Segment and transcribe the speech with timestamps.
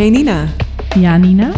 [0.00, 0.48] Hey Nina,
[0.98, 1.52] Ja, Nina?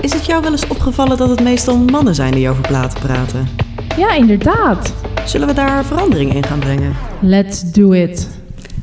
[0.00, 3.48] is het jou wel eens opgevallen dat het meestal mannen zijn die over platen praten?
[3.96, 4.94] Ja, inderdaad.
[5.26, 6.96] Zullen we daar verandering in gaan brengen?
[7.20, 8.28] Let's do it.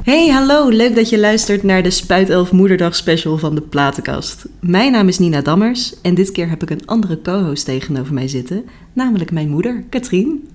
[0.04, 0.70] Hey, hallo.
[0.70, 4.46] Leuk dat je luistert naar de Spuitelf Moederdag special van de Platenkast.
[4.60, 8.28] Mijn naam is Nina Dammers en dit keer heb ik een andere co-host tegenover mij
[8.28, 10.50] zitten, namelijk mijn moeder, Katrien.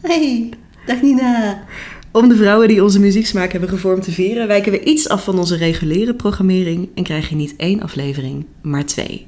[0.00, 0.48] Hey,
[0.86, 1.62] dag Nina.
[2.12, 5.38] Om de vrouwen die onze muzieksmaak hebben gevormd te vieren, wijken we iets af van
[5.38, 9.26] onze reguliere programmering en krijg je niet één aflevering, maar twee.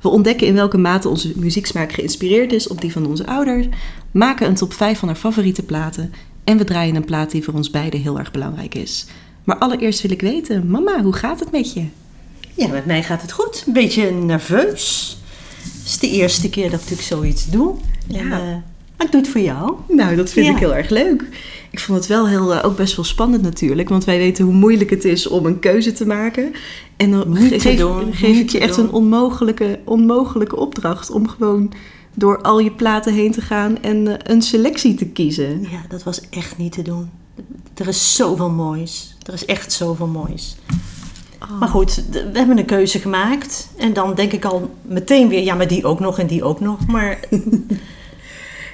[0.00, 3.66] We ontdekken in welke mate onze muzieksmaak geïnspireerd is op die van onze ouders,
[4.10, 6.12] maken een top 5 van haar favoriete platen
[6.44, 9.06] en we draaien een plaat die voor ons beiden heel erg belangrijk is.
[9.44, 11.84] Maar allereerst wil ik weten, mama, hoe gaat het met je?
[12.54, 13.64] Ja, met mij gaat het goed.
[13.66, 15.16] Een beetje nerveus.
[15.62, 17.74] Het is de eerste keer dat ik zoiets doe.
[18.06, 18.18] Ja.
[18.18, 18.38] En, eh,
[18.96, 19.72] maar ik doe het voor jou.
[19.88, 20.52] Nou, dat vind Ja.
[20.52, 21.24] ik heel erg leuk.
[21.76, 24.54] Ik vond het wel heel, eh, ook best wel spannend natuurlijk, want wij weten hoe
[24.54, 26.52] moeilijk het is om een keuze te maken.
[26.96, 31.72] En dan geef, doen, geef ik je echt een onmogelijke, onmogelijke opdracht om gewoon
[32.14, 35.60] door al je platen heen te gaan en eh, een selectie te kiezen.
[35.60, 37.10] Ja, dat was echt niet te doen.
[37.74, 39.16] Er is zoveel moois.
[39.22, 40.56] Er is echt zoveel moois.
[41.42, 41.58] Oh.
[41.58, 43.68] Maar goed, we hebben een keuze gemaakt.
[43.76, 46.60] En dan denk ik al meteen weer, ja, maar die ook nog en die ook
[46.60, 46.86] nog.
[46.86, 47.20] Maar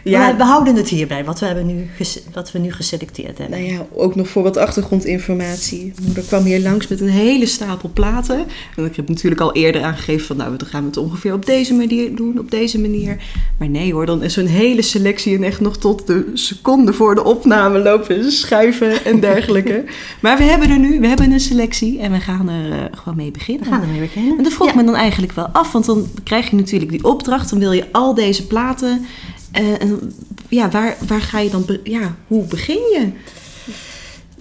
[0.04, 0.36] Ja.
[0.36, 1.88] we, houden het hierbij, wat we, hebben nu
[2.32, 3.60] wat we nu geselecteerd hebben.
[3.60, 5.92] Nou ja, ook nog voor wat achtergrondinformatie.
[6.06, 8.44] Moeder kwam hier langs met een hele stapel platen.
[8.76, 11.46] En ik heb natuurlijk al eerder aangegeven van, nou, dan gaan we het ongeveer op
[11.46, 13.16] deze manier doen, op deze manier.
[13.58, 17.14] Maar nee hoor, dan is zo'n hele selectie en echt nog tot de seconde voor
[17.14, 19.84] de opname lopen schuiven en dergelijke.
[20.20, 23.16] maar we hebben er nu, we hebben een selectie en we gaan er eh, gewoon
[23.16, 23.64] mee beginnen.
[23.64, 24.36] We gaan ermee beginnen.
[24.38, 24.74] En dat vroeg Ja.
[24.76, 27.84] me dan eigenlijk wel af, want dan krijg je natuurlijk die opdracht, dan wil je
[27.92, 29.06] al deze platen.
[29.52, 30.12] En
[30.48, 33.10] ja, waar, waar ga je dan, ja, hoe begin je?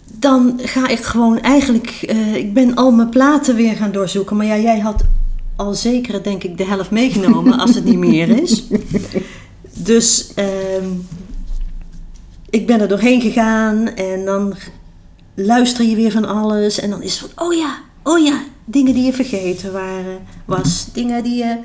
[0.06, 4.38] Dan ga ik gewoon eigenlijk, eh, ik ben al mijn platen weer gaan doorzoeken.
[4.38, 5.04] Maar ja, jij had
[5.56, 8.64] al zeker denk ik de helft meegenomen als het niet meer is.
[9.84, 10.88] Dus ehm,
[12.50, 14.54] ik ben er doorheen gegaan en dan
[15.36, 16.80] luister je weer van alles.
[16.80, 20.88] En dan is het van, oh ja, oh ja, dingen die je vergeten waren, was.
[20.94, 21.58] Dingen die je,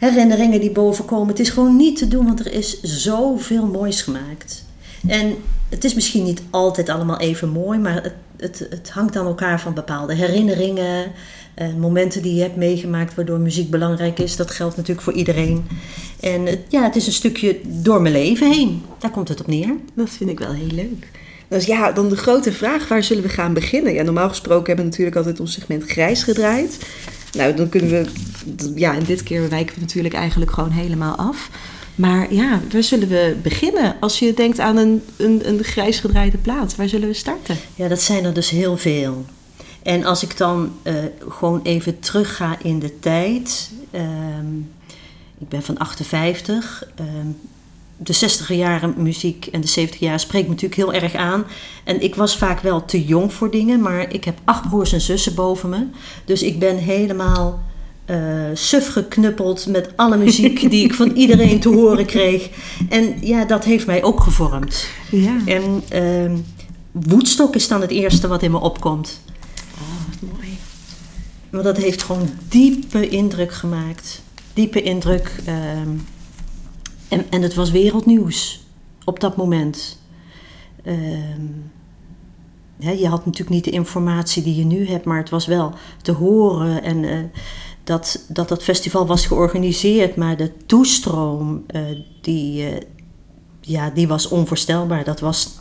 [0.00, 1.28] herinneringen die bovenkomen.
[1.28, 4.64] Het is gewoon niet te doen, want er is zoveel moois gemaakt.
[5.06, 5.36] En
[5.68, 9.60] het is misschien niet altijd allemaal even mooi, maar het, het, het hangt aan elkaar
[9.60, 11.12] van bepaalde herinneringen,
[11.54, 14.36] eh, momenten die je hebt meegemaakt waardoor muziek belangrijk is.
[14.36, 15.66] Dat geldt natuurlijk voor iedereen.
[16.20, 18.82] En ja, het is een stukje door mijn leven heen.
[18.98, 19.74] Daar komt het op neer.
[19.94, 21.08] Dat vind ik wel heel leuk.
[21.48, 23.92] Dus ja, dan de grote vraag, waar zullen we gaan beginnen?
[23.92, 26.78] Ja, normaal gesproken hebben we natuurlijk altijd ons segment grijs gedraaid.
[27.32, 28.06] Nou, dan kunnen we,
[28.74, 31.50] ja, en dit keer wijken we natuurlijk eigenlijk gewoon helemaal af.
[31.94, 33.96] Maar ja, waar zullen we beginnen?
[34.00, 37.56] Als je denkt aan een, een, een grijs gedraaide plaat, waar zullen we starten?
[37.74, 39.24] Ja, dat zijn er dus heel veel.
[39.82, 40.94] En als ik dan eh,
[41.28, 43.70] gewoon even terug ga in de tijd.
[43.90, 44.56] ehm,
[45.38, 46.84] ik ben van 58.
[46.94, 47.26] ehm,
[48.02, 51.44] de 60 jaren muziek en de 70 jaar spreekt me natuurlijk heel erg aan.
[51.84, 55.00] En ik was vaak wel te jong voor dingen, maar ik heb acht broers en
[55.00, 55.86] zussen boven me.
[56.24, 57.62] Dus ik ben helemaal
[58.04, 58.16] eh
[58.54, 62.48] suf geknuppeld met alle muziek die ik van iedereen te horen kreeg.
[62.88, 64.86] En ja, dat heeft mij ook gevormd.
[65.10, 65.36] Ja.
[65.46, 66.36] En ehm
[66.92, 69.20] Woodstock is dan het eerste wat in me opkomt.
[69.74, 70.58] Oh, wat mooi.
[71.50, 74.22] Want dat heeft gewoon diepe indruk gemaakt.
[74.52, 75.32] Diepe indruk.
[75.44, 75.88] ehm,
[77.10, 78.64] en, en het was wereldnieuws
[79.04, 79.98] op dat moment.
[80.84, 81.46] Ehm,
[82.76, 85.72] je had natuurlijk niet de informatie die je nu hebt, maar het was wel
[86.02, 86.82] te horen.
[86.82, 87.18] En eh,
[87.84, 91.82] dat, dat dat festival was georganiseerd, maar de toestroom, eh,
[92.20, 92.80] die, eh,
[93.60, 95.04] ja, die was onvoorstelbaar.
[95.04, 95.58] Dat was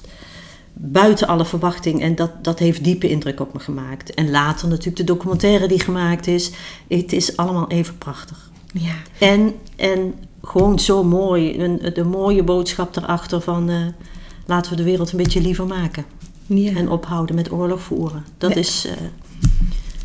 [0.74, 2.02] buiten alle verwachting.
[2.02, 4.14] En dat, dat heeft diepe indruk op me gemaakt.
[4.14, 6.52] En later natuurlijk de documentaire die gemaakt is.
[6.88, 8.52] Het is allemaal even prachtig.
[8.74, 8.96] Ja.
[9.20, 11.60] En, en gewoon zo mooi.
[11.60, 13.70] Een, de mooie boodschap erachter van...
[13.70, 13.76] eh,
[14.46, 16.06] laten we de wereld een beetje liever maken.
[16.46, 16.76] ja.
[16.76, 18.26] En ophouden met oorlog voeren.
[18.38, 18.56] Dat Ja.
[18.56, 18.86] is...
[18.88, 18.94] eh,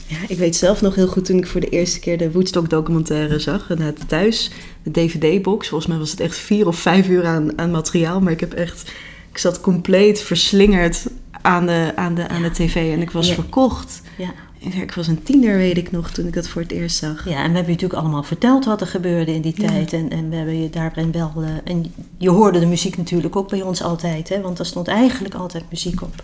[0.06, 2.70] Ja, ik weet zelf nog heel goed toen ik voor de eerste keer de Woodstock
[2.70, 3.70] documentaire zag.
[3.70, 4.50] En het thuis,
[4.82, 5.68] de DVD-box.
[5.68, 8.20] Volgens mij was het echt vier of vijf uur aan, aan materiaal.
[8.20, 8.92] Maar ik heb echt,
[9.30, 11.06] ik zat compleet verslingerd
[11.42, 12.92] aan de, aan de, aan de tv.
[12.92, 14.02] En ik was verkocht.
[14.18, 14.32] ja.
[14.72, 17.28] Ik was een tiener, weet ik nog, toen ik dat voor het eerst zag.
[17.28, 19.68] ja, en we hebben je natuurlijk allemaal verteld wat er gebeurde in die Ja.
[19.68, 19.92] tijd.
[19.92, 21.32] En, en we hebben je daarin wel...
[21.36, 24.28] eh, en je hoorde de muziek natuurlijk ook bij ons altijd.
[24.28, 26.22] Hè, want er stond eigenlijk altijd muziek op.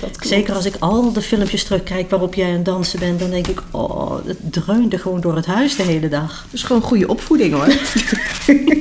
[0.00, 0.18] Dat.
[0.26, 3.46] Zeker als ik al de filmpjes terugkijk waarop jij aan het dansen bent, dan denk
[3.46, 6.42] ik, oh, het dreunde gewoon door het huis de hele dag.
[6.44, 7.72] Dat is gewoon goede opvoeding hoor.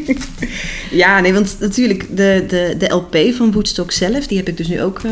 [1.03, 4.67] ja, nee, want natuurlijk de, de, de LP van Woodstock zelf, die heb ik dus
[4.67, 5.11] nu ook eh,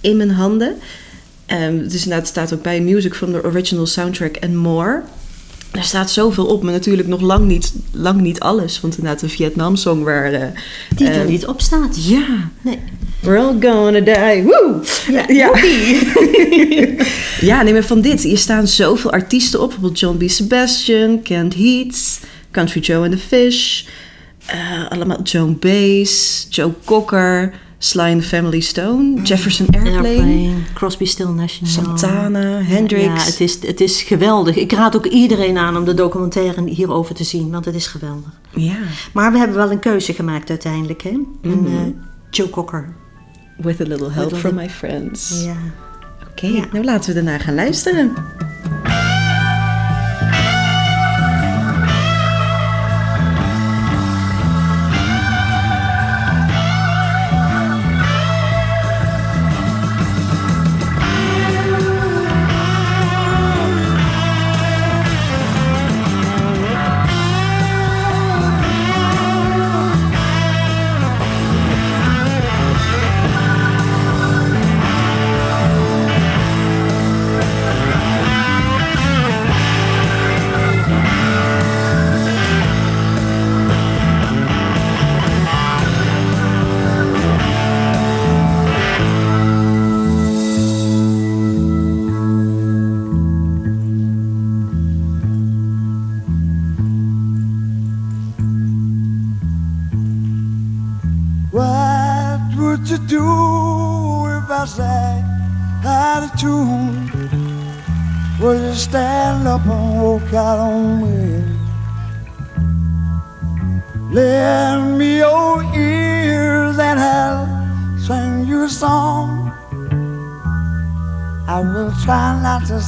[0.00, 0.76] in mijn handen.
[1.48, 5.02] Ehm, dus inderdaad, het staat ook bij Music from the Original Soundtrack and More.
[5.70, 8.80] Daar staat zoveel op, maar natuurlijk nog lang niet, lang niet alles.
[8.80, 10.32] Want inderdaad, de Vietnam-song waar...
[10.32, 10.42] eh,
[10.96, 12.04] Die er eh, niet op staat.
[12.08, 12.78] Ja, Nee.
[13.20, 14.42] we're all gonna die.
[14.42, 14.80] Woo!
[15.10, 15.50] Ja, ja.
[17.50, 18.22] ja, nee, maar van dit.
[18.22, 19.66] Hier staan zoveel artiesten op.
[19.68, 20.30] Bijvoorbeeld John B.
[20.30, 22.20] Sebastian, Kent Heats,
[22.50, 23.82] Country Joe and the Fish.
[24.46, 31.04] eh, allemaal Joan Baez, Joe Cocker, Sly and the Family Stone, Jefferson Airplane, Airplane, Crosby,
[31.06, 31.50] Still Young.
[31.62, 33.04] Santana, Hendrix.
[33.04, 34.56] Ja, het is, het is geweldig.
[34.56, 38.30] Ik raad ook iedereen aan om de documentaire hierover te zien, want het is geweldig.
[38.50, 38.76] Ja,
[39.12, 41.18] Maar we hebben wel een keuze gemaakt uiteindelijk, hè?
[41.42, 41.72] En, eh,
[42.30, 42.94] Joe Cocker.
[43.56, 45.42] with a little help from my friends.
[45.44, 45.56] Ja.
[46.30, 46.64] Oké, Ja.
[46.72, 48.12] nou laten we daarna gaan luisteren.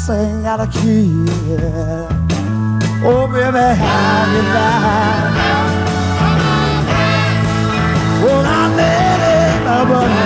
[0.06, 1.26] Sing out of key.
[3.04, 5.28] Oh, baby, how you lie?
[8.22, 10.19] Well, I let it but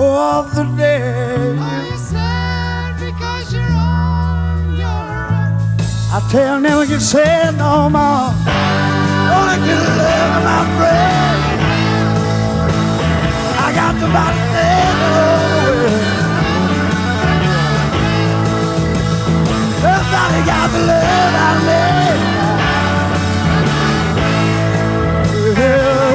[0.00, 1.56] of the day?
[1.58, 5.58] Are you sad because you're on your own?
[6.12, 8.32] I tell never can say no more.
[9.34, 11.40] Only can live my friend.
[13.58, 15.48] I got the body dead away.
[19.82, 22.38] Everybody got the love I need.
[25.58, 26.08] Yeah,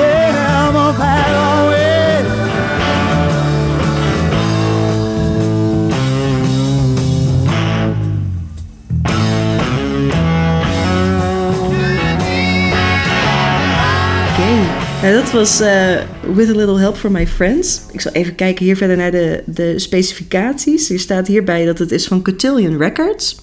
[15.04, 16.02] nou, dat was eh,
[16.34, 17.82] With a Little Help from My Friends.
[17.92, 20.90] Ik zal even kijken hier verder naar de, de specificaties.
[20.90, 23.38] Er staat hierbij dat het is van Cotillion Records.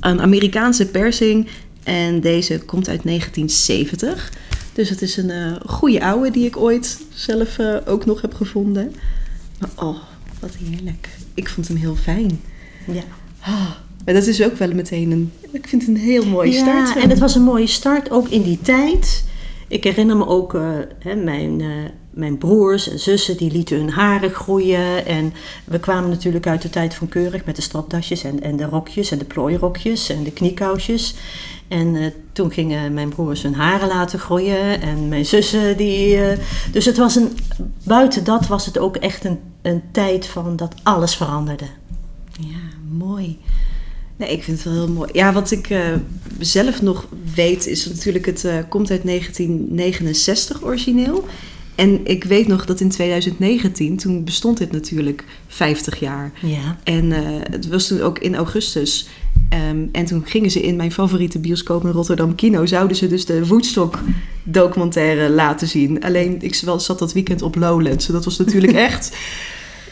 [0.00, 1.48] Een Amerikaanse persing.
[1.82, 4.32] En deze komt uit 1970.
[4.72, 8.34] Dus het is een eh goede oude die ik ooit zelf eh, ook nog heb
[8.34, 8.94] gevonden.
[9.58, 9.98] Maar oh,
[10.40, 11.08] wat heerlijk.
[11.34, 12.40] Ik vond hem heel fijn.
[12.86, 13.02] Ja.
[13.40, 13.70] Ah,
[14.04, 15.32] maar dat is ook wel meteen een...
[15.50, 16.94] Ik vind het een heel mooie start.
[16.94, 19.24] Ja, en het was een mooie start, ook in die tijd.
[19.70, 20.62] Ik herinner me ook, eh,
[20.98, 21.68] hè, mijn, eh,
[22.10, 25.06] mijn broers en zussen, die lieten hun haren groeien.
[25.06, 25.32] En
[25.64, 29.10] we kwamen natuurlijk uit de tijd van keurig met de stropdasjes en, en de rokjes
[29.10, 31.14] en de plooirokjes en de kniekousjes.
[31.68, 36.18] En eh, toen gingen mijn broers hun haren laten groeien en mijn zussen die...
[36.72, 37.38] dus het was een,
[37.84, 41.66] buiten dat was het ook echt een, een tijd van dat alles veranderde.
[42.40, 42.58] Ja,
[42.88, 43.38] mooi.
[44.20, 45.10] Nee, ik vind het wel heel mooi.
[45.12, 45.80] Ja, wat ik eh,
[46.38, 51.24] zelf nog weet is natuurlijk, het eh, komt uit 1969 origineel.
[51.74, 56.32] En ik weet nog dat in 2019, toen bestond dit natuurlijk 50 jaar.
[56.42, 56.78] Ja.
[56.84, 59.08] En eh, het was toen ook in augustus.
[59.48, 62.66] Ehm, en toen gingen ze in mijn favoriete bioscoop in Rotterdam Kino...
[62.66, 63.98] zouden ze dus de Woodstock
[64.42, 66.02] documentaire laten zien.
[66.04, 68.06] Alleen, ik zat dat weekend op Lowlands.
[68.06, 69.16] En dat was natuurlijk echt...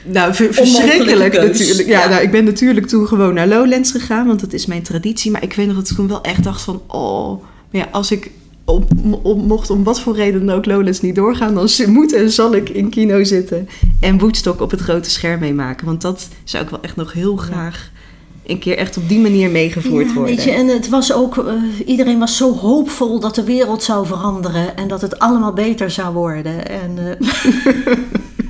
[0.04, 1.88] Nou, ver- verschrikkelijk natuurlijk.
[1.88, 2.08] Ja, Ja.
[2.08, 5.30] Nou, ik ben natuurlijk toen gewoon naar Lowlands gegaan, want dat is mijn traditie.
[5.30, 8.10] Maar ik weet nog dat ik toen wel echt dacht van, oh, maar ja, als
[8.10, 8.30] ik
[8.64, 8.84] op,
[9.22, 12.54] op- mocht om wat voor reden dan ook Lowlands niet doorgaan, dan moet en zal
[12.54, 13.68] ik in kino zitten
[14.00, 15.86] en Woodstock op het grote scherm meemaken.
[15.86, 17.90] Want dat zou ik wel echt nog heel graag
[18.46, 20.34] een keer echt op die manier meegevoerd Ja, worden.
[20.36, 21.52] weet je, en het was ook, eh,
[21.86, 26.14] iedereen was zo hoopvol dat de wereld zou veranderen en dat het allemaal beter zou
[26.14, 26.68] worden.
[26.68, 27.26] En, eh,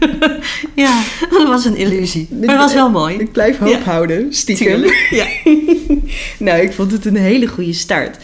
[0.85, 2.29] ja, dat was een illusie.
[2.31, 3.17] Maar het was wel mooi.
[3.17, 3.79] Ik blijf hoop Ja.
[3.81, 4.67] houden, stiekem.
[4.67, 5.27] Tuurlijk, ja.
[6.47, 8.17] nou, ik vond het een hele goede start.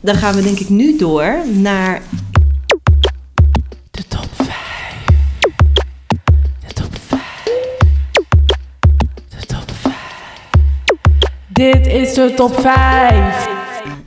[0.00, 2.02] Dan gaan we denk ik nu door naar
[3.90, 4.48] De top 5.
[6.66, 7.20] De top 5.
[9.28, 9.94] De top 5.
[11.48, 13.48] Dit is de top 5.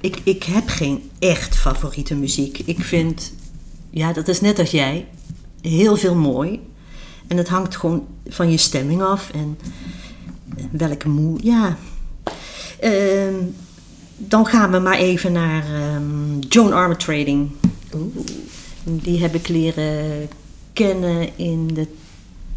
[0.02, 2.60] Ik, ik heb geen echt favoriete muziek.
[2.66, 3.34] Ik vind,
[3.90, 5.06] ja, dat is net als jij,
[5.62, 6.60] heel veel mooi.
[7.28, 9.58] En het hangt gewoon van je stemming af en
[10.72, 11.78] welke moe, ja.
[12.80, 13.36] Ehm,
[14.18, 17.50] dan gaan we maar even naar ehm, Joan Armatrading.
[18.84, 20.30] Die heb ik leren
[20.74, 21.88] kennen in de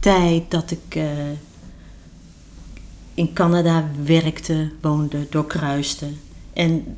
[0.01, 1.05] tijd dat ik eh,
[3.15, 6.07] in Canada werkte, woonde, doorkruiste.
[6.53, 6.97] En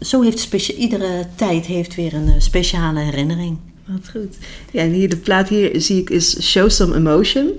[0.00, 3.58] zo heeft iedere tijd heeft weer een eh, speciale herinnering.
[3.86, 4.36] Wat goed.
[4.70, 7.50] Ja, en hier de plaat hier zie ik is Show Some Emotion.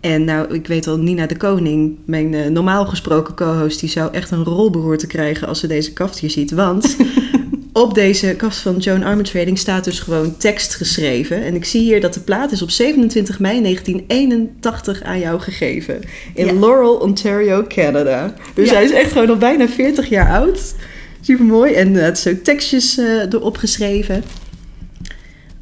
[0.00, 4.12] En nou, ik weet al, Nina de Koning, mijn eh, normaal gesproken co-host, die zou
[4.12, 6.50] echt een rolbehoorte krijgen als ze deze kaft hier ziet.
[6.50, 6.96] Want
[7.72, 11.44] op deze kaft van Joan Armatrading staat dus gewoon tekst geschreven.
[11.44, 16.00] En ik zie hier dat de plaat is op 27 mei 1981 aan jou gegeven.
[16.34, 16.52] In Ja.
[16.52, 18.34] Laurel, Ontario, Canada.
[18.54, 18.74] Dus Ja.
[18.74, 20.74] hij is echt gewoon al bijna 40 jaar oud.
[21.20, 21.72] Super mooi.
[21.72, 24.22] En eh, het is ook tekstjes eh, erop geschreven.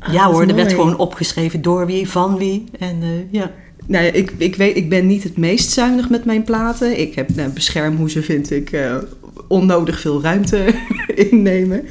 [0.06, 2.64] Ah, ja hoor, er werd gewoon opgeschreven door wie, van wie.
[2.78, 3.52] En eh, ja.
[3.86, 7.00] Nou ja, ik, ik, weet, ik ben niet het meest zuinig met mijn platen.
[7.00, 8.96] Ik heb nou, beschermhoezen, vind ik, eh,
[9.48, 10.74] onnodig veel ruimte
[11.30, 11.84] innemen.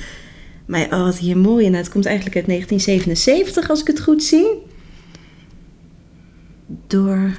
[0.65, 1.65] Maar oh, wat hier mooi.
[1.65, 4.48] En het komt eigenlijk uit 1977, als ik het goed zie.
[6.88, 7.31] Door,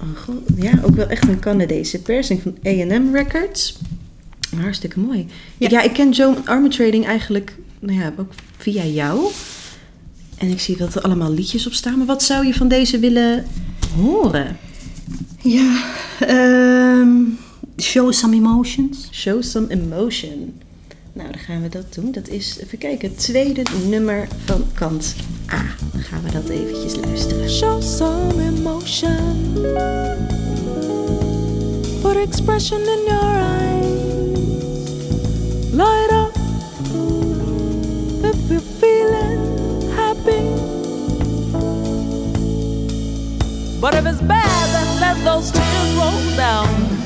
[0.00, 3.78] oh god, ja, ook wel echt een Canadese persing van A&M Records.
[4.56, 5.26] Hartstikke mooi.
[5.58, 5.68] Ja.
[5.70, 5.82] Ja.
[5.82, 9.30] ik ken Joan Armatrading eigenlijk, nou ja, ook via jou.
[10.40, 11.98] En ik zie dat er allemaal liedjes op staan.
[11.98, 13.46] Maar wat zou je van deze willen
[13.96, 14.56] horen?
[15.42, 15.84] Ja,
[16.20, 17.10] ehm,
[17.80, 19.08] Show Some Emotions.
[19.12, 20.60] Show some emotion.
[21.12, 22.12] Nou, dan gaan we dat doen.
[22.12, 25.14] Dat is, even kijken, het tweede nummer van kant
[25.52, 25.62] A.
[25.92, 27.50] Dan gaan we dat eventjes luisteren.
[27.50, 29.52] Show some emotion.
[32.02, 33.88] Put expression in your eyes.
[35.72, 36.19] Light up
[43.80, 46.99] But if it's bad, then let those tears roll down.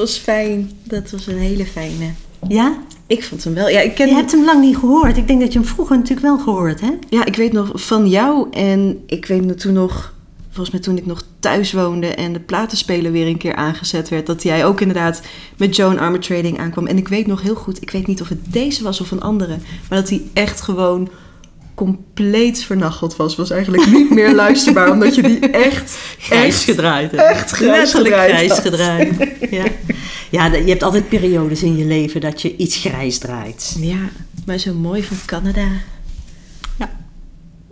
[0.00, 0.70] Was fijn.
[0.84, 2.10] Dat was een hele fijne.
[2.48, 2.78] Ja?
[3.06, 3.68] Ik vond hem wel.
[3.68, 5.16] Ja, ik ken Je hebt hem lang niet gehoord.
[5.16, 7.06] Ik denk dat je hem vroeger natuurlijk wel gehoord hebt.
[7.08, 10.14] Ja, ik weet nog van jou en ik weet nog toen nog,
[10.48, 14.26] volgens mij toen ik nog thuis woonde en de platenspeler weer een keer aangezet werd,
[14.26, 15.22] dat jij ook inderdaad
[15.56, 16.86] met Joan Armatrading aankwam.
[16.86, 19.22] En ik weet nog heel goed, ik weet niet of het deze was of een
[19.22, 19.56] andere,
[19.88, 21.08] maar dat hij echt gewoon
[21.86, 23.36] compleet vernacheld was.
[23.36, 27.10] Was eigenlijk niet meer luisterbaar, omdat je die echt, Grijs echt, gedraaid.
[27.10, 27.16] hè?
[27.16, 28.60] echt grijs Letterlijk gedraaid grijs had.
[28.60, 29.28] gedraaid.
[29.50, 29.64] Ja.
[30.30, 33.76] ja, je hebt altijd periodes in je leven dat je iets grijs draait.
[33.78, 33.98] Ja,
[34.46, 35.66] Maar zo mooi van Canada.
[36.78, 36.90] Ja.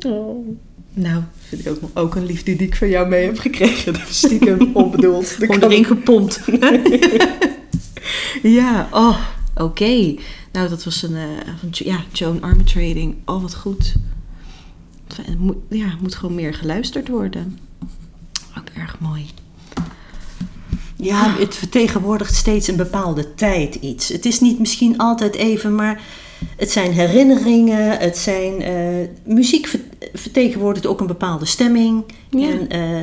[0.07, 0.49] Oh.
[0.95, 3.93] Nou, vind ik ook, ook een liefde die ik van jou mee heb gekregen.
[3.93, 5.27] Dat is stiekem onbedoeld.
[5.39, 6.41] Gewoon erin gepompt.
[8.43, 9.19] Ja, oh,
[9.63, 10.15] oké.
[10.53, 11.23] Nou, dat was een, eh,
[11.61, 13.15] van ja, Joan Armatrading.
[13.25, 13.95] Oh, wat goed.
[15.15, 17.59] Het moet, ja, moet gewoon meer geluisterd worden.
[18.59, 19.27] Ook erg mooi.
[20.97, 24.09] Ja, het vertegenwoordigt steeds een bepaalde tijd iets.
[24.09, 26.03] Het is niet misschien altijd even, maar
[26.57, 27.99] het zijn herinneringen.
[27.99, 29.81] Het zijn, eh, muziek ver-
[30.15, 32.05] vertegenwoordigt ook een bepaalde stemming.
[32.31, 32.49] Ja.
[32.51, 33.03] En, eh,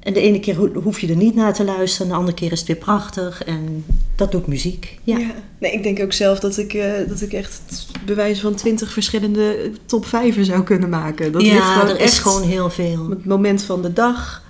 [0.00, 2.52] en de ene keer ho- hoef je er niet naar te luisteren, de andere keer
[2.52, 3.44] is het weer prachtig.
[3.44, 3.84] En
[4.22, 4.98] dat doet muziek.
[5.04, 5.18] Ja.
[5.58, 9.70] Nee, ik denk ook zelf dat ik, eh, dat ik echt bewijs van twintig verschillende
[9.86, 11.32] top vijven zou kunnen maken.
[11.32, 13.10] Dat ja, gewoon er is gewoon heel veel.
[13.10, 14.42] het moment van de dag.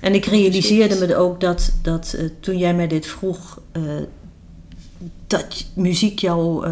[0.00, 3.82] En ik realiseerde me ook dat, dat eh, toen jij mij dit vroeg, eh,
[5.26, 6.66] dat muziek jou.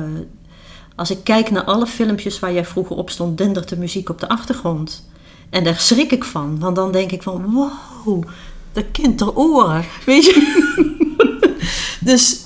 [0.94, 4.20] als ik kijk naar alle filmpjes waar jij vroeger op stond, dendert de muziek op
[4.20, 5.08] de achtergrond.
[5.50, 8.24] En daar schrik ik van, want dan denk ik van wow,
[8.72, 9.84] dat kind ter oren.
[10.06, 10.96] Weet je?
[12.08, 12.40] Dus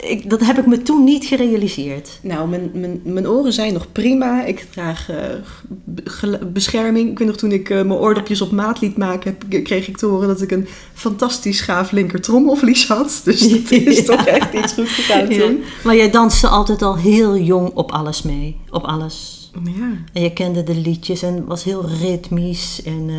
[0.00, 2.18] ik, dat heb ik me toen niet gerealiseerd.
[2.22, 4.44] Nou, mijn, mijn, mijn oren zijn nog prima.
[4.44, 7.10] Ik draag eh, bescherming.
[7.10, 9.96] Ik weet nog toen ik eh, mijn oordopjes op maat liet maken, heb, kreeg ik
[9.96, 13.20] te horen dat ik een fantastisch gaaf linker trommelvlies had.
[13.24, 14.02] Dus dat is Ja.
[14.04, 15.40] toch echt iets goed gegaan Ja.
[15.40, 15.62] toen.
[15.84, 18.56] Maar jij danste altijd al heel jong op alles mee.
[18.70, 19.50] Op alles.
[19.64, 19.90] Ja.
[20.12, 22.82] En je kende de liedjes en was heel ritmisch.
[22.84, 23.16] En, eh,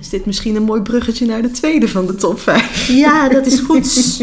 [0.00, 2.88] Is dit misschien een mooi bruggetje naar de tweede van de top 5?
[2.88, 4.18] ja, dat is goed.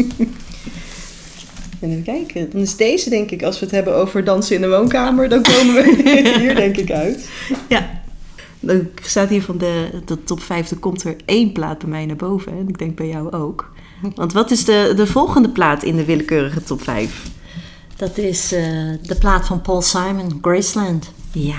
[1.80, 2.50] En even kijken.
[2.50, 5.42] Dan is deze, denk ik, als we het hebben over dansen in de woonkamer, dan
[5.42, 6.02] komen we
[6.38, 7.28] hier, denk ik, uit.
[7.68, 8.00] ja.
[8.60, 12.06] Dan staat hier van de, de top 5, er komt er één plaat bij mij
[12.06, 12.52] naar boven.
[12.52, 13.72] En ik denk bij jou ook.
[14.14, 17.30] Want wat is de, de volgende plaat in de willekeurige top 5?
[17.96, 18.62] Dat is eh,
[19.02, 21.10] de plaat van Paul Simon, Graceland.
[21.32, 21.56] Ja.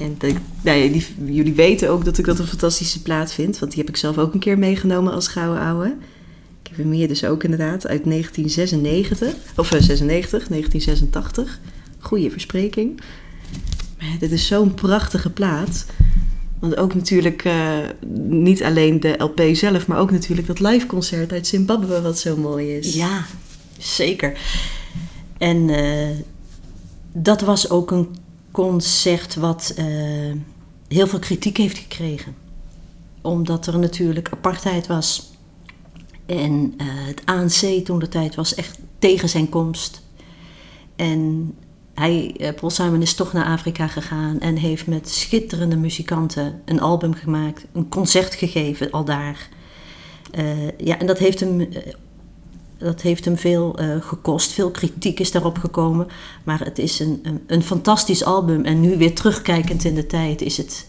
[0.00, 3.58] En de, nou ja, die, jullie weten ook dat ik dat een fantastische plaat vind.
[3.58, 5.96] Want die heb ik zelf ook een keer meegenomen als gouden ouwe.
[6.62, 9.34] Ik heb hem hier dus ook inderdaad uit 1996.
[9.56, 11.60] Of eh, 96, 1986.
[11.98, 13.00] Goeie verspreking.
[13.98, 15.86] Maar dit is zo'n prachtige plaat.
[16.58, 17.78] Want ook natuurlijk eh,
[18.28, 22.76] niet alleen de LP zelf, maar ook natuurlijk dat liveconcert uit Zimbabwe wat zo mooi
[22.76, 22.94] is.
[22.94, 23.24] Ja,
[23.78, 24.38] zeker.
[25.38, 26.08] En eh,
[27.12, 28.08] dat was ook een
[28.50, 29.86] concert wat eh,
[30.88, 32.34] heel veel kritiek heeft gekregen.
[33.22, 35.30] Omdat er natuurlijk apartheid was.
[36.26, 40.02] En eh, het ANC toen de tijd was echt tegen zijn komst.
[40.96, 41.54] En
[41.94, 46.80] hij, eh, Paul Simon is toch naar Afrika gegaan en heeft met schitterende muzikanten een
[46.80, 49.48] album gemaakt, een concert gegeven al daar.
[50.76, 51.68] Ja, en dat heeft hem,
[52.80, 54.52] dat heeft hem veel eh, gekost.
[54.52, 56.06] Veel kritiek is daarop gekomen.
[56.44, 58.64] Maar het is een, een, een fantastisch album.
[58.64, 60.86] En nu weer terugkijkend in de tijd is het,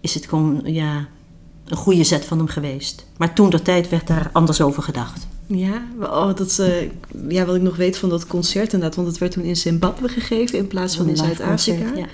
[0.00, 1.08] is het gewoon ja,
[1.64, 3.06] een goede zet van hem geweest.
[3.16, 5.26] Maar toen de tijd werd daar anders over gedacht.
[5.46, 6.90] Ja, oh, dat, eh,
[7.28, 8.96] ja, wat ik nog weet van dat concert inderdaad.
[8.96, 11.92] Want het werd toen in Zimbabwe gegeven in plaats van in Zuid-Afrika.
[11.94, 12.06] Ja.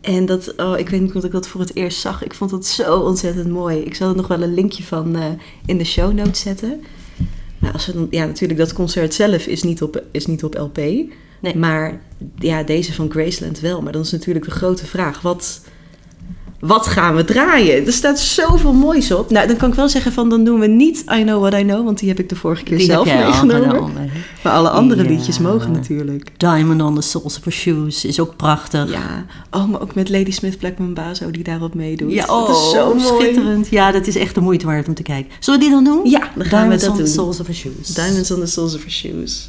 [0.00, 2.24] En dat, oh, ik weet niet of ik dat voor het eerst zag.
[2.24, 3.78] Ik vond dat zo ontzettend mooi.
[3.78, 5.24] Ik zal er nog wel een linkje van eh,
[5.66, 6.80] in de show notes zetten.
[7.58, 10.54] Nou, als we dan, ja, natuurlijk, dat concert zelf is niet op, is niet op
[10.54, 10.76] LP.
[11.40, 11.56] Nee.
[11.56, 12.00] Maar
[12.38, 13.82] ja, deze van Graceland wel.
[13.82, 15.60] Maar dan is natuurlijk de grote vraag: wat,
[16.60, 17.86] wat gaan we draaien?
[17.86, 19.30] Er staat zoveel moois op.
[19.30, 21.62] Nou, dan kan ik wel zeggen: van dan doen we niet I Know What I
[21.62, 21.84] Know.
[21.84, 23.68] Want die heb ik de vorige keer Die zelf meegenomen.
[23.70, 24.10] genomen.
[24.42, 25.08] Maar alle andere Ja.
[25.08, 26.30] liedjes mogen natuurlijk.
[26.36, 28.90] Diamond on the Soles of Her Shoes is ook prachtig.
[28.90, 32.12] Ja, oh, maar ook met Lady Smith Black Mambazo die daarop meedoet.
[32.12, 33.22] Ja, dat is zo mooi.
[33.22, 33.68] schitterend.
[33.68, 35.32] Ja, dat is echt de moeite waard om te kijken.
[35.38, 36.10] Zullen we die dan doen?
[36.10, 37.22] Ja, dan gaan Diamonds we on dat the doen.
[37.24, 37.86] Soles of Her Shoes.
[37.94, 39.48] Diamonds on the soles of her shoes.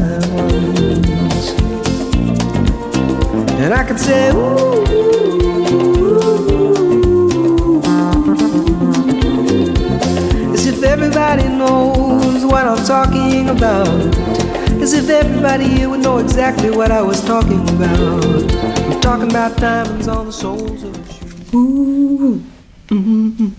[3.63, 4.81] And I could say, Ooh.
[10.53, 13.87] As if everybody knows what I'm talking about.
[14.81, 18.25] As if everybody here would know exactly what I was talking about.
[18.25, 21.53] I'm talking about diamonds on the soles of her shoes.
[21.53, 22.39] Oeh.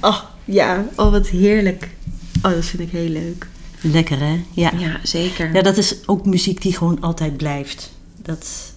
[0.00, 0.84] Oh, ja.
[0.96, 1.88] Oh, wat heerlijk.
[2.42, 3.46] Oh, dat vind ik heel leuk.
[3.80, 4.44] Lekker hè?
[4.50, 4.72] Ja.
[4.78, 5.52] Ja, zeker.
[5.54, 7.95] Ja, dat is ook muziek die gewoon altijd blijft.
[8.26, 8.74] Dat,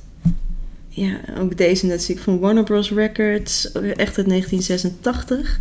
[0.87, 2.91] Ja, ook deze net zie ik van Warner Bros.
[2.91, 5.59] Records, echt uit 1986.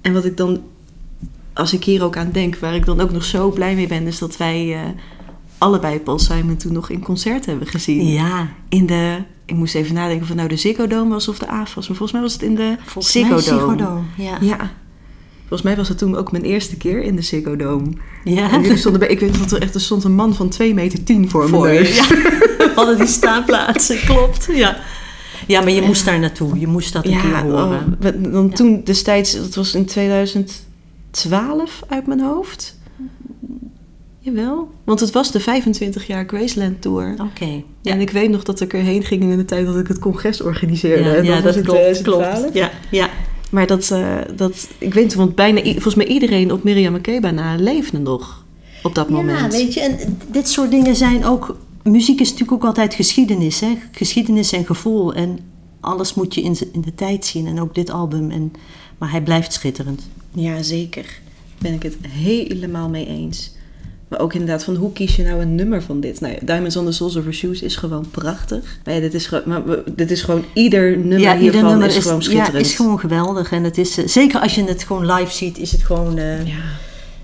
[0.00, 0.62] En wat ik dan,
[1.52, 4.06] als ik hier ook aan denk, waar ik dan ook nog zo blij mee ben,
[4.06, 4.80] is dat wij eh,
[5.58, 8.06] allebei Paul Simon toen nog in concert hebben gezien.
[8.06, 11.38] ja, In de, ik moest even nadenken of het nou de Ziggo Dome was of
[11.38, 13.58] de AFAS, maar volgens mij was het in de volgens Ziggo mij Dome.
[13.58, 14.38] Ziggo Dome, Ja.
[14.40, 14.72] Ja.
[15.48, 17.86] Volgens mij was het toen ook mijn eerste keer in de Ziggo Dome.
[18.24, 18.50] Ja.
[18.52, 20.48] En jullie stonden bij, ik weet nog dat er echt er stond een man van
[20.48, 21.94] 2 meter 10 voor, Voor me.
[21.94, 22.04] Ja.
[22.74, 24.48] Hadden die staanplaatsen, klopt.
[24.52, 24.76] Ja.
[25.46, 26.58] ja, maar je moest daar naartoe.
[26.58, 27.64] Je moest dat een keer Ja, horen.
[27.78, 32.76] oh, we- dan toen destijds, dat was in 2012 uit mijn hoofd.
[34.18, 37.14] Jawel, want het was de 25 jaar Graceland Tour.
[37.20, 37.62] Oké.
[37.82, 40.40] En ik weet nog dat ik erheen ging in de tijd dat ik het congres
[40.42, 41.08] organiseerde.
[41.08, 41.78] Ja, En ja, was dat in klopt.
[41.80, 42.38] 2012.
[42.40, 42.54] klopt.
[42.54, 43.08] Ja, ja.
[43.54, 47.56] Maar dat, eh, dat, ik weet want bijna, volgens mij iedereen op Miriam Makeba na
[47.56, 48.44] leefde nog
[48.82, 49.52] op dat Ja, moment.
[49.52, 51.56] weet je, en dit soort dingen zijn ook...
[51.82, 53.78] Muziek is natuurlijk ook altijd geschiedenis, hè.
[53.90, 55.14] Geschiedenis en gevoel.
[55.14, 55.38] En
[55.80, 57.46] alles moet je in, in de tijd zien.
[57.46, 58.30] En ook dit album.
[58.30, 58.52] En,
[58.98, 60.02] maar hij blijft schitterend.
[60.32, 61.20] Ja, zeker.
[61.58, 63.52] Ben ik het helemaal mee eens.
[64.14, 66.20] Maar ook inderdaad, van hoe kies je nou een nummer van dit?
[66.20, 68.78] Nou ja, Diamonds on the Soles of Her Shoes is gewoon prachtig.
[68.84, 71.62] Maar ja, dit is, gewoon- maar we- dit is gewoon ieder nummer ja, hiervan ieder
[71.70, 72.66] nummer is, gewoon ja, schitterend.
[72.66, 73.52] is gewoon geweldig.
[73.52, 76.46] En het is, eh, zeker als je het gewoon live ziet, is het gewoon, eh,
[76.46, 76.54] Ja.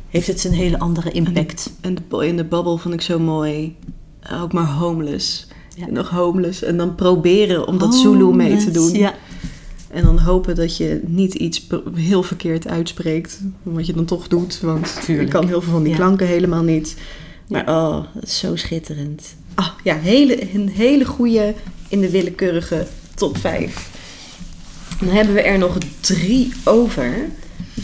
[0.09, 1.71] heeft het een hele andere impact.
[1.81, 3.77] En de Boy in the Bubble vond ik zo mooi.
[4.43, 5.47] Ook maar Homeless.
[5.77, 5.87] Ja.
[5.91, 6.63] Nog Homeless.
[6.63, 8.93] En dan proberen om dat Zulu mee te doen.
[8.93, 9.15] Ja,
[9.91, 13.41] En dan hopen dat je niet iets heel verkeerd uitspreekt.
[13.63, 14.61] Wat je dan toch doet.
[14.61, 15.27] Want Tuurlijk.
[15.29, 15.97] je kan heel veel van die Ja.
[15.99, 16.97] klanken helemaal niet.
[17.49, 19.23] Maar oh, dat is zo schitterend.
[19.55, 21.55] Ah, ja, hele, een hele goede
[21.89, 23.91] in de willekeurige top 5.
[25.01, 27.15] Dan hebben we er nog drie over.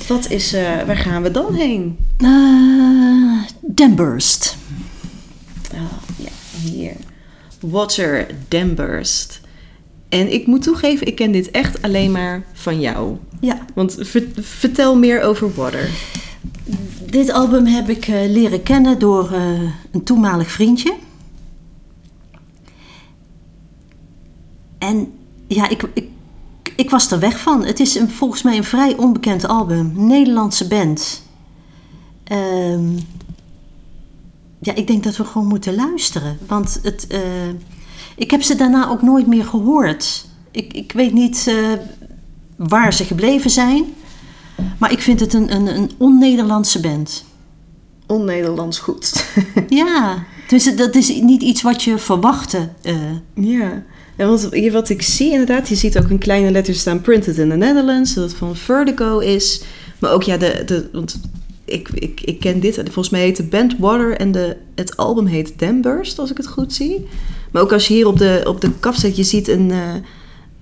[0.09, 1.97] Wat is, eh, waar gaan we dan heen?
[3.61, 4.57] Damburst.
[5.75, 6.31] Oh, ja,
[6.71, 6.93] hier.
[7.61, 9.41] Water Damburst.
[10.09, 13.17] En ik moet toegeven, ik ken dit echt alleen maar van jou.
[13.41, 15.91] Ja, Want ver- vertel meer over Water.
[17.11, 20.95] dit album heb ik eh, leren kennen door eh, een toenmalig vriendje.
[24.79, 25.13] En
[25.47, 26.09] ja, ik, ik,
[26.77, 27.65] ik was er weg van.
[27.65, 29.93] Het is een, volgens mij een vrij onbekend album.
[29.95, 31.23] Nederlandse band.
[32.25, 32.93] Ehm,
[34.59, 36.39] ja, ik denk dat we gewoon moeten luisteren.
[36.47, 37.21] Want het, eh,
[38.17, 40.27] ik heb ze daarna ook nooit meer gehoord.
[40.51, 41.73] Ik, ik weet niet eh,
[42.57, 43.85] waar ze gebleven zijn.
[44.79, 47.25] Maar ik vind het een, een, een on-Nederlandse band.
[48.07, 49.25] On-Nederlands goed.
[49.69, 52.69] Ja, dus dat is niet iets wat je verwachtte.
[52.83, 52.95] eh.
[53.35, 53.83] ja.
[54.17, 57.49] En wat, wat ik zie inderdaad, je ziet ook in kleine letters staan printed in
[57.49, 59.63] the Netherlands, dat het van Vertigo is.
[59.99, 61.21] Maar ook ja, de, de, want
[61.65, 65.27] ik, ik, ik ken dit, volgens mij heet de band Water en de, het album
[65.27, 67.07] heet Damburst, als ik het goed zie.
[67.57, 69.95] Maar ook als je hier op de, op de kaf zet, je ziet een, eh,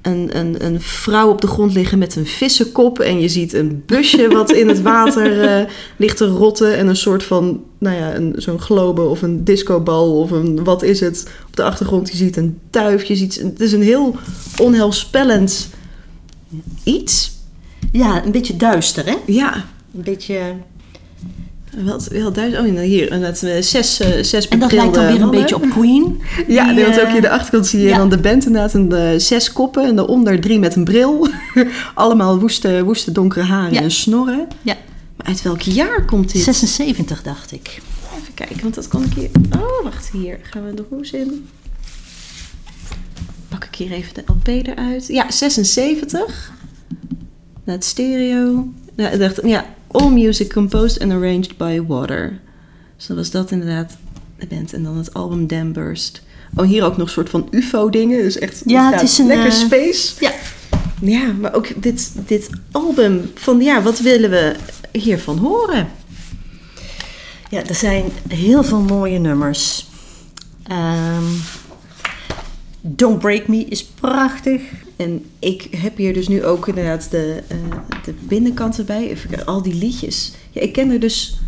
[0.03, 2.99] een, een, een vrouw op de grond liggen met een vissenkop.
[2.99, 5.65] En je ziet een busje wat in het water eh,
[5.97, 6.77] ligt te rotten.
[6.77, 10.83] En een soort van, nou ja, een, zo'n globe of een discobal of een, wat
[10.83, 11.31] is het?
[11.47, 13.05] Op de achtergrond, je ziet een duif.
[13.05, 14.17] Je ziet, het is een heel
[14.61, 15.69] onheilspellend
[16.83, 17.33] iets.
[17.93, 19.17] Ja, een beetje duister, hè?
[19.27, 20.39] Ja, Een beetje...
[21.83, 22.67] wat, heel duidelijk.
[22.67, 25.31] Oh, en hier, en dat, eh, zes, eh, zes En dat lijkt dan weer een
[25.31, 26.21] beetje op Queen.
[26.49, 27.97] Ja, Die, want ook eh, hier de achterkant zie je ja.
[27.97, 28.75] dan de band inderdaad.
[28.75, 31.29] En de zes koppen en daaronder drie met een bril.
[31.95, 33.81] Allemaal woeste, woeste donkere haren Ja.
[33.81, 34.47] en snorren.
[34.63, 34.77] Ja,
[35.17, 36.43] Maar uit welk jaar komt dit?
[36.43, 37.81] 76 dacht ik.
[38.21, 39.31] Even kijken, want dat kan ik hier...
[39.57, 41.49] Oh, wacht, hier gaan we de hoes in.
[43.49, 45.07] Pak ik hier even de LP eruit.
[45.07, 46.53] Ja, 76.
[47.65, 48.69] Net stereo.
[48.97, 52.41] Ja, dacht, ja, all music composed and arranged by Water.
[52.97, 53.97] Dus dan was dat inderdaad
[54.49, 54.73] band.
[54.73, 56.23] En dan het album Dam Burst.
[56.55, 58.23] Oh, hier ook nog een soort van UFO-dingen.
[58.23, 60.15] Dus echt Ja, het is een, lekker eh, space.
[60.21, 60.33] Ja.
[61.01, 64.55] Ja, maar ook dit, dit album van ja, wat willen we
[64.93, 65.89] hiervan horen?
[67.51, 69.87] Ja, er zijn heel veel mooie nummers.
[70.63, 71.25] Ehm,
[72.81, 74.63] Don't Break Me is prachtig.
[74.97, 77.57] En ik heb hier dus nu ook inderdaad de, eh,
[78.05, 79.09] de binnenkant erbij.
[79.09, 80.33] Even al die liedjes.
[80.51, 81.39] Ja, ik ken er dus...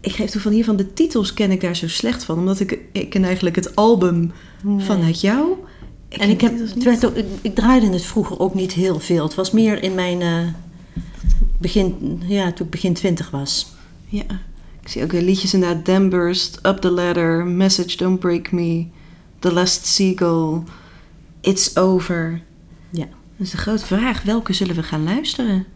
[0.00, 2.38] Ik geef toe van hier van de titels ken ik daar zo slecht van.
[2.38, 4.32] Omdat ik, ik ken eigenlijk het album
[4.78, 5.52] vanuit jou.
[6.08, 9.00] en ik, de heb, het werd ook, ik, ik draaide het vroeger ook niet heel
[9.00, 9.24] veel.
[9.24, 10.48] Het was meer in mijn eh,
[11.58, 13.72] begin, ja, toen ik begin twintig was.
[14.08, 14.24] Ja,
[14.82, 15.86] ik zie ook weer liedjes inderdaad.
[15.86, 18.86] Dam Burst, Up the Ladder, Message Don't Break Me,
[19.38, 20.62] The Last Seagull,
[21.42, 22.42] It's Over.
[22.90, 23.04] Ja.
[23.04, 24.22] Dat is de grote vraag.
[24.22, 25.66] Welke zullen we gaan luisteren?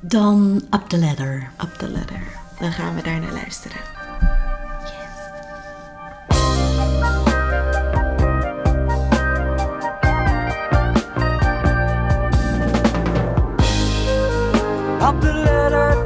[0.00, 1.50] Dan Up the Ladder.
[1.62, 2.22] Up the Ladder.
[2.58, 3.76] Dan gaan we daar naar luisteren.
[15.08, 16.05] Up the ladder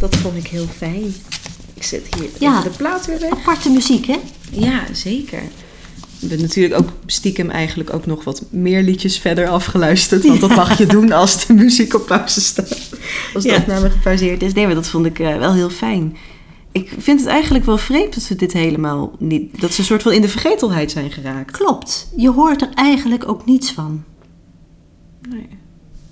[0.00, 1.14] dat vond ik heel fijn.
[1.74, 2.62] Ik zet hier Ja.
[2.62, 3.30] de plaat weer weg.
[3.30, 4.16] Aparte muziek, hè?
[4.50, 5.42] Ja, zeker.
[6.20, 10.26] Ik ben natuurlijk ook stiekem eigenlijk ook nog wat meer liedjes verder afgeluisterd.
[10.26, 12.90] Want dat mag je doen als de muziek op pauze staat.
[13.34, 13.56] Als de Ja.
[13.56, 14.52] opname gepauzeerd is.
[14.52, 16.16] Nee, maar dat vond ik eh, wel heel fijn.
[16.72, 19.60] Ik vind het eigenlijk wel vreemd dat ze dit helemaal niet...
[19.60, 21.50] Dat ze een soort van in de vergetelheid zijn geraakt.
[21.50, 22.08] Klopt.
[22.16, 24.04] Je hoort er eigenlijk ook niets van.
[25.28, 25.48] Nee.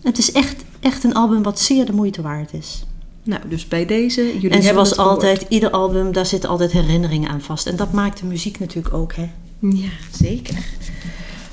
[0.03, 2.85] Het is echt, echt een album wat zeer de moeite waard is.
[3.23, 4.23] Nou, dus bij deze...
[4.23, 5.09] Jullie en zoals gehoord.
[5.09, 7.67] altijd, ieder album, daar zitten altijd herinneringen aan vast.
[7.67, 9.31] En dat maakt de muziek natuurlijk ook, hè?
[9.61, 9.89] Ja,
[10.21, 10.55] zeker.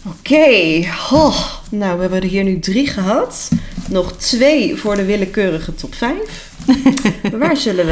[0.08, 0.80] Oké,
[1.12, 3.50] oh, nou we hebben er hier nu drie gehad.
[3.90, 6.54] Nog twee voor de willekeurige top vijf.
[7.40, 7.92] Waar zullen we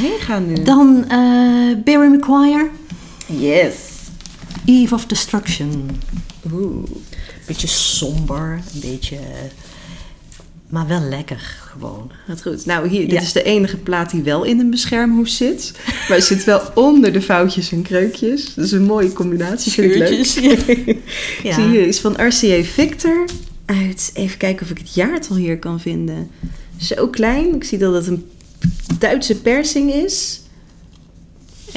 [0.00, 0.62] heen gaan nu?
[0.62, 2.70] Dan eh Barry McGuire,
[3.26, 3.74] Yes.
[4.64, 5.90] Eve of Destruction.
[6.52, 6.90] Oeh.
[7.46, 9.18] Beetje somber, een beetje...
[10.68, 11.38] Maar wel lekker,
[11.72, 12.10] gewoon.
[12.26, 12.66] Wat goed.
[12.66, 13.20] Nou, hier, dit Ja.
[13.20, 15.72] is de enige plaat die wel in een beschermhoes zit.
[16.08, 18.54] Maar het zit wel onder de foutjes en kreukjes.
[18.54, 20.98] Dat is een mooie combinatie, vind ik leuk.
[21.42, 21.54] Ja.
[21.54, 23.24] Zie je, is van RCA Victor.
[23.64, 26.30] Uit, even kijken of ik het jaartal hier kan vinden.
[26.80, 27.54] Zo klein.
[27.54, 28.26] Ik zie dat het een
[28.98, 30.40] Duitse persing is.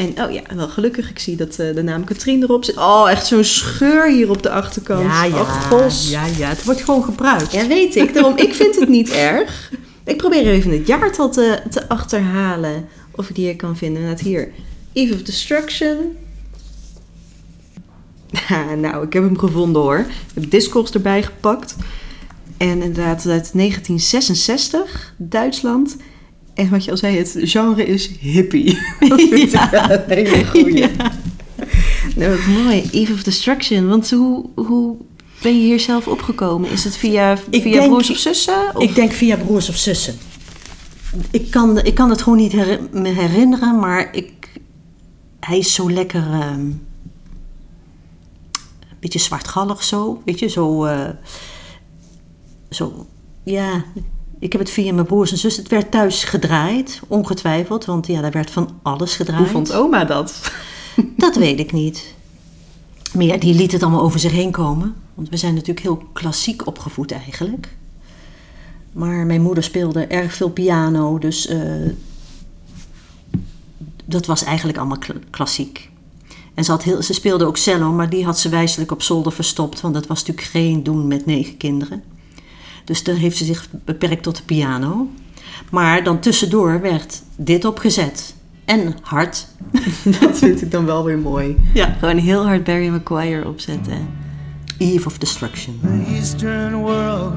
[0.02, 1.10] En oh ja, wel gelukkig.
[1.10, 2.78] Ik zie dat eh, de naam Katrien erop zit.
[2.78, 5.02] Oh, echt zo'n scheur hier op de achterkant.
[5.02, 7.52] Ja, ja, ja, ja, het wordt gewoon gebruikt.
[7.52, 8.14] Ja, weet ik.
[8.14, 9.72] Daarom, ik vind het niet erg.
[10.04, 12.88] Ik probeer even het jaartal te, te achterhalen.
[13.12, 14.02] Of ik die hier kan vinden.
[14.02, 14.52] Inderdaad, hier.
[14.94, 15.98] Eve of Destruction.
[18.78, 20.00] Nou, ik heb hem gevonden hoor.
[20.00, 21.76] Ik heb Discogs erbij gepakt.
[22.58, 25.98] En inderdaad, uit 1966, Duitsland.
[26.54, 28.78] En wat je al zei, het genre is hippie.
[29.10, 30.88] Dat vind ik wel een hele goeie.
[32.16, 32.90] Nou, wat mooi.
[32.92, 33.88] Eve of Destruction.
[33.88, 34.96] Want hoe, hoe
[35.42, 36.70] ben je hier zelf opgekomen?
[36.70, 38.76] Is het via, Ik via denk- broers of zussen?
[38.76, 38.84] Of?
[38.84, 40.16] Ik denk via broers of zussen.
[41.32, 44.32] Ik kan, ik kan het gewoon niet her- me herinneren, maar ik,
[45.40, 46.24] hij is zo lekker.
[46.32, 46.82] ehm, een
[49.00, 50.22] beetje zwartgallig zo.
[50.26, 50.86] Weet je, zo.
[50.86, 51.10] eh,
[52.70, 53.06] zo.
[53.44, 53.84] Ja,
[54.42, 55.58] ik heb het via mijn broers en zus.
[55.58, 57.86] Het werd thuis gedraaid, ongetwijfeld.
[57.86, 59.42] Want ja, daar werd van alles gedraaid.
[59.42, 60.52] Hoe vond oma dat?
[61.18, 62.14] Dat weet ik niet.
[63.14, 64.96] Maar ja, die liet het allemaal over zich heen komen.
[65.14, 67.76] Want we zijn natuurlijk heel klassiek opgevoed eigenlijk.
[68.92, 71.60] Maar mijn moeder speelde erg veel piano, dus eh,
[74.06, 75.90] dat was eigenlijk allemaal kla- klassiek.
[76.54, 79.32] En ze, had heel, ze speelde ook cello, maar die had ze wijselijk op zolder
[79.32, 82.04] verstopt, want dat was natuurlijk geen doen met negen kinderen.
[82.92, 85.10] Dus dan heeft ze zich beperkt tot de piano.
[85.70, 88.36] Maar dan tussendoor werd dit opgezet.
[88.66, 89.48] En hard.
[90.20, 91.58] Dat vind ik dan wel weer mooi.
[91.74, 91.96] Ja.
[92.00, 94.10] Gewoon heel hard Barry McGuire opzetten.
[94.78, 95.80] Eve of Destruction.
[95.82, 97.34] The Eastern world,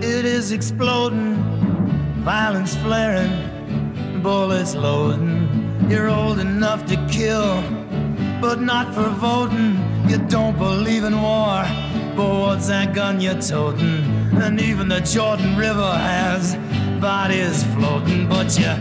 [0.00, 1.36] it is exploding,
[2.24, 3.32] violence flaring,
[4.22, 5.48] bullets loading.
[5.88, 7.62] You're old enough to kill,
[8.40, 9.78] but not for voting.
[10.06, 11.66] You don't believe in war,
[12.16, 14.17] but what's that gun you're toting?
[14.40, 16.56] And even the Jordan River has
[17.00, 18.72] bodies floating, but you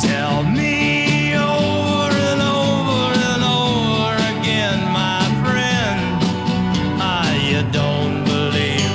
[0.00, 6.00] tell me over and over and over again, my friend.
[7.00, 8.92] Ah, you don't believe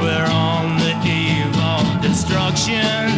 [0.00, 3.12] we're on the eve of destruction.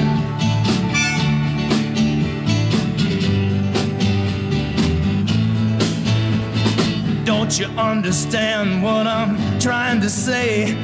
[7.24, 10.76] Don't you understand what I'm trying to say?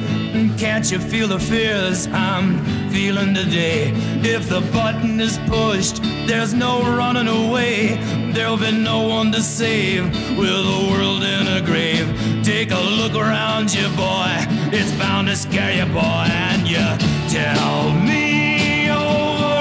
[0.57, 3.91] Can't you feel the fears I'm feeling today?
[4.23, 7.97] If the button is pushed, there's no running away.
[8.31, 10.05] There'll be no one to save
[10.37, 12.07] with the world in a grave.
[12.45, 14.31] Take a look around you, boy.
[14.71, 16.27] It's bound to scare you, boy.
[16.29, 16.87] And you
[17.29, 19.51] tell me over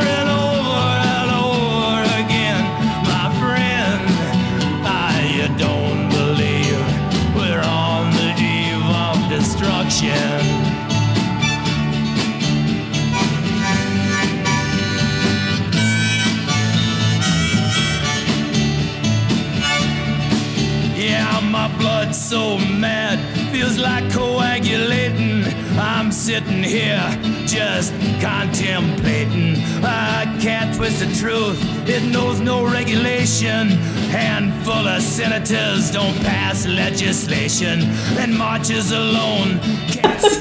[21.80, 23.18] Yeah, my blood's so mad,
[23.52, 25.44] feels like coagulating.
[25.78, 27.00] I'm sitting here
[27.46, 29.56] just contemplating.
[29.84, 33.68] I can't twist the truth, it knows no regulation.
[34.10, 37.80] Handful of senators don't pass legislation,
[38.18, 40.20] and marches alone can't.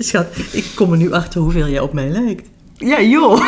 [0.00, 2.48] Schat, ik kom er nu achter hoeveel jij op mij lijkt.
[2.76, 3.40] Ja, joh.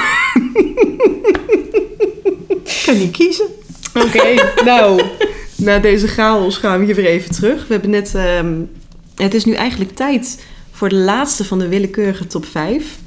[2.85, 3.59] Kan niet kiezen.
[3.94, 5.03] Oké, nou,
[5.57, 7.66] na deze chaos gaan we hier weer even terug.
[7.66, 8.61] We hebben net, ehm,
[9.14, 12.98] het is nu eigenlijk tijd voor de laatste van de willekeurige top 5.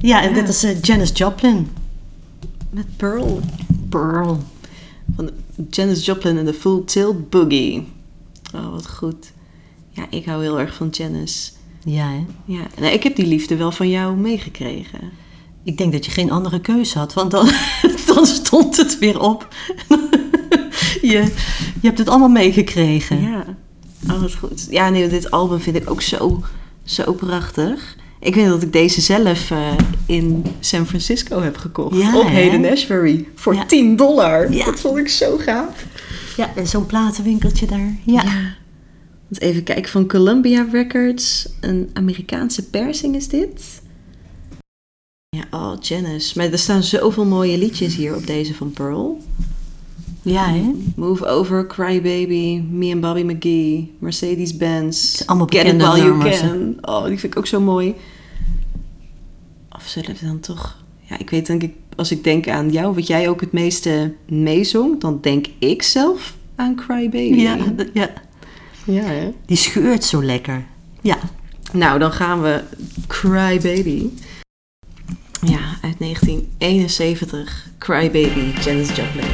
[0.00, 0.34] Ja, en Ja.
[0.34, 1.68] dit is eh, Janis Joplin.
[2.70, 3.40] Met Pearl.
[3.88, 4.42] Pearl.
[5.16, 5.30] Van
[5.70, 7.88] Janis Joplin en de Full Tilt Boogie.
[8.54, 9.32] Oh, wat goed.
[9.90, 11.52] Ja, ik hou heel erg van Janis.
[11.84, 12.24] Ja, hè?
[12.44, 15.00] Ja, nou, ik heb die liefde wel van jou meegekregen.
[15.64, 17.48] Ik denk dat je geen andere keuze had, want dan,
[18.16, 19.48] dan stond het weer op.
[21.02, 21.32] je,
[21.80, 23.20] je hebt het allemaal meegekregen.
[23.20, 23.44] Ja,
[24.00, 24.66] wat goed.
[24.70, 26.42] Ja, nee, dit album vind ik ook zo,
[26.84, 27.96] zo prachtig.
[28.20, 29.72] Ik weet dat ik deze zelf eh,
[30.06, 31.96] in San Francisco heb gekocht.
[31.96, 32.26] Ja, op?
[32.26, 33.28] Hayden Ashbury.
[33.34, 33.66] Voor Ja.
[33.66, 34.52] 10 dollar.
[34.52, 34.64] Ja.
[34.64, 35.84] Dat vond ik zo gaaf.
[36.36, 37.94] Ja, en zo'n platenwinkeltje daar.
[38.04, 38.24] Ja.
[39.28, 41.48] Want even kijken, van Columbia Records.
[41.60, 43.82] Een Amerikaanse persing is dit.
[45.36, 46.38] Ja, oh, Janice.
[46.38, 49.22] Maar er staan zoveel mooie liedjes hier op deze van Pearl.
[50.22, 50.70] Ja, hè?
[50.96, 56.38] Move Over, Cry Baby, Me and Bobby McGee, Mercedes-Benz, allemaal Get It bekende You hè?
[56.40, 56.76] Can.
[56.80, 57.94] Oh, die vind ik ook zo mooi.
[59.70, 60.84] Of zullen we dan toch...
[61.00, 64.14] Ja, ik weet denk ik, als ik denk aan jou, wat jij ook het meeste
[64.28, 67.40] meezongt, dan denk ik zelf aan Cry Baby.
[67.40, 67.56] Ja,
[67.92, 68.10] ja.
[68.84, 69.32] ja hè?
[69.46, 70.64] Die scheurt zo lekker.
[71.00, 71.18] Ja.
[71.72, 72.62] Nou, dan gaan we
[73.06, 74.08] Cry Baby.
[75.40, 77.66] Ja, uit 1971.
[77.78, 79.24] Cry Baby, Janis Joplin.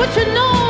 [0.00, 0.69] But you know,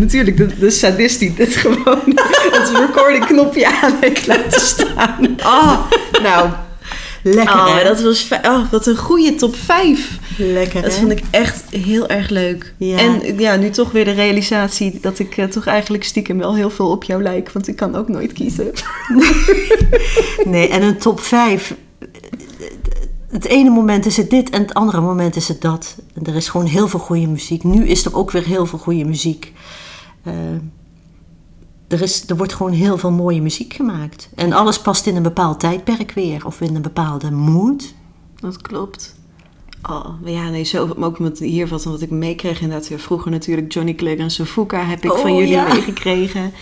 [0.00, 2.00] natuurlijk de, de sadist die dit gewoon
[2.56, 5.36] het recording knopje aan heeft laten staan.
[5.44, 5.90] Oh,
[6.22, 6.50] nou,
[7.22, 7.84] Lekker oh, hè?
[7.84, 10.18] dat was oh, wat een goede top 5.
[10.36, 10.98] Lekker Dat hè?
[10.98, 12.74] vond ik echt heel erg leuk.
[12.76, 12.98] Ja.
[12.98, 16.70] En ja, nu toch weer de realisatie dat ik eh, toch eigenlijk stiekem wel heel
[16.70, 17.52] veel op jou lijk.
[17.52, 18.70] Want ik kan ook nooit kiezen.
[20.44, 21.74] Nee, en een top 5.
[23.30, 25.96] Het ene moment is het dit en het andere moment is het dat.
[26.14, 27.64] En er is gewoon heel veel goede muziek.
[27.64, 29.52] Nu is er ook weer heel veel goede muziek.
[30.22, 30.34] Eh,
[31.88, 34.28] er, is, er wordt gewoon heel veel mooie muziek gemaakt.
[34.34, 36.46] En alles past in een bepaald tijdperk weer.
[36.46, 37.94] Of in een bepaalde mood.
[38.40, 39.18] Dat klopt.
[39.82, 42.88] Oh, ja, nee, zo, ook met hier wat, wat ik meekreeg inderdaad.
[42.88, 45.72] Ja, vroeger natuurlijk Johnny Clegg en Sofuka heb ik Oh, van jullie ja.
[45.72, 46.52] meegekregen.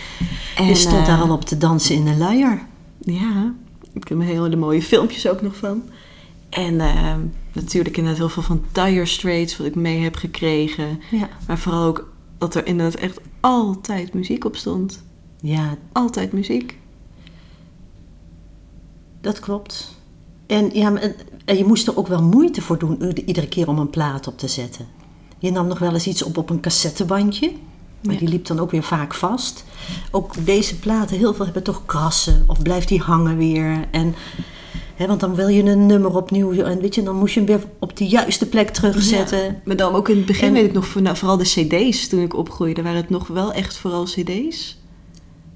[0.56, 2.62] En, Je stond eh, daar al op te dansen in een luier.
[3.00, 3.54] Ja,
[3.92, 5.82] ik heb hele mooie filmpjes ook nog van.
[6.48, 7.14] En eh,
[7.52, 11.00] natuurlijk inderdaad heel veel van Dire Straits wat ik mee heb gekregen.
[11.10, 11.28] Ja.
[11.46, 15.02] Maar vooral ook dat er inderdaad echt altijd muziek op stond.
[15.40, 16.78] Ja, Altijd muziek.
[19.20, 19.96] dat klopt.
[20.46, 20.92] En, ja,
[21.44, 24.38] en je moest er ook wel moeite voor doen iedere keer om een plaat op
[24.38, 24.86] te zetten.
[25.38, 27.52] Je nam nog wel eens iets op op een cassettebandje.
[28.02, 28.18] Maar Ja.
[28.20, 29.64] die liep dan ook weer vaak vast.
[30.10, 32.44] Ook deze platen, heel veel hebben toch krassen.
[32.46, 33.88] Of blijft die hangen weer.
[33.90, 34.14] En,
[35.06, 36.52] want dan wil je een nummer opnieuw.
[36.52, 39.38] En weet je, dan moest je hem weer op de juiste plek terugzetten.
[39.44, 41.44] Ja, Maar dan ook in het begin En- weet ik nog, voor- nou, vooral de
[41.44, 44.76] cd's toen ik opgroeide, waren het nog wel echt vooral cd's.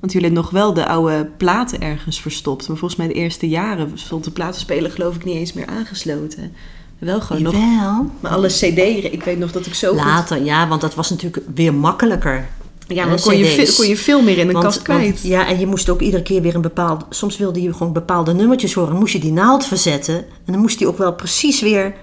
[0.01, 2.69] Want jullie hadden nog wel de oude platen ergens verstopt.
[2.69, 6.53] Maar volgens mij de eerste jaren stond de platenspeler geloof ik niet eens meer aangesloten.
[6.99, 7.53] Wel gewoon nog...
[7.53, 8.07] Jawel.
[8.21, 8.79] Maar alle cd,
[9.13, 9.97] ik weet nog dat ik zo goed...
[10.05, 12.49] Later, ja, want dat was natuurlijk weer makkelijker.
[12.89, 15.05] Ja, maar kon je, kon je veel meer in een Want- kast kwijt.
[15.09, 17.05] want- ja, en je moest ook iedere keer weer een bepaald...
[17.11, 18.97] Soms wilde je gewoon bepaalde nummertjes horen.
[18.97, 20.15] Moest je die naald verzetten.
[20.17, 21.95] En dan moest die ook wel precies weer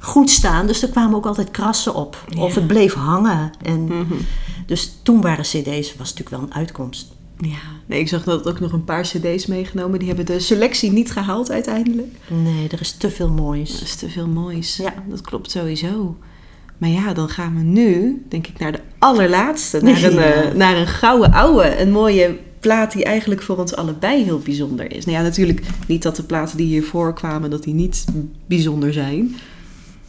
[0.00, 0.66] goed staan.
[0.66, 2.24] Dus er kwamen ook altijd krassen op.
[2.38, 3.50] Of het bleef hangen.
[3.62, 4.14] En Mhm.
[4.66, 7.06] Dus toen waren cd's, was natuurlijk wel een uitkomst.
[7.40, 9.98] Ja, nee, ik zag dat ook nog een paar cd's meegenomen.
[9.98, 12.16] Die hebben de selectie niet gehaald uiteindelijk.
[12.28, 13.72] Nee, er is te veel moois.
[13.72, 14.76] Dat is te veel moois.
[14.76, 14.94] Ja.
[15.08, 16.16] Dat klopt sowieso.
[16.78, 19.82] Maar ja, dan gaan we nu, denk ik, naar de allerlaatste.
[19.82, 20.32] Naar een, Ja.
[20.32, 21.80] eh, naar een gouden ouwe.
[21.80, 25.04] Een mooie plaat die eigenlijk voor ons allebei heel bijzonder is.
[25.04, 28.04] Nou ja, natuurlijk niet dat de platen die hiervoor kwamen, dat die niet
[28.46, 29.36] bijzonder zijn.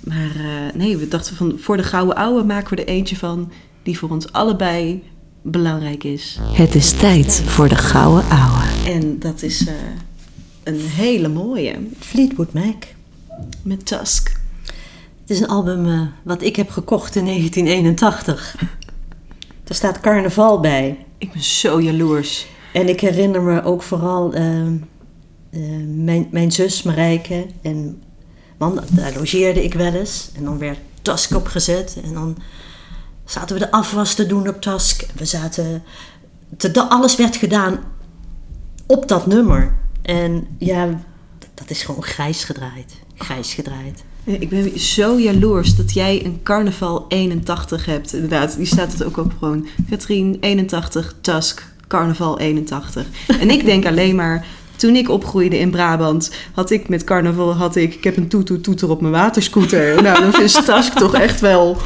[0.03, 3.51] Maar eh, nee, we dachten van voor de gouden ouwe maken we er eentje van
[3.83, 5.03] die voor ons allebei
[5.41, 6.39] belangrijk is.
[6.53, 8.63] Het is tijd voor de gouden ouwe.
[8.85, 9.73] En dat is eh,
[10.63, 11.75] een hele mooie.
[11.99, 12.83] Fleetwood Mac.
[13.63, 14.37] Met Tusk.
[15.29, 18.55] Het is een album eh, wat ik heb gekocht in 1981.
[19.63, 21.05] Er staat carnaval bij.
[21.17, 22.47] Ik ben zo jaloers.
[22.73, 24.77] En ik herinner me ook vooral eh, eh,
[25.87, 27.45] mijn, mijn zus Marijke.
[27.61, 28.03] En
[28.57, 30.29] man, daar logeerde ik wel eens.
[30.35, 31.97] En dan werd Task opgezet.
[32.03, 32.37] En dan
[33.25, 35.05] zaten we de afwas te doen op Task.
[35.15, 35.83] We zaten...
[36.57, 37.79] Te, alles werd gedaan
[38.85, 39.77] op dat nummer.
[40.01, 40.99] En ja,
[41.53, 42.93] dat is gewoon grijs gedraaid.
[43.15, 44.03] Grijs gedraaid.
[44.23, 48.13] Ja, Ik ben zo jaloers dat jij een carnaval 81 hebt.
[48.13, 49.67] Inderdaad, die staat het ook op gewoon.
[49.89, 53.05] Katrien 81, Tusk, carnaval 81.
[53.39, 54.45] En ik denk alleen maar,
[54.75, 58.27] toen ik opgroeide in Brabant, had ik met carnaval, had ik, ik heb een
[58.61, 60.01] toeter op mijn waterscooter.
[60.03, 61.77] Nou, dan is Tusk toch echt wel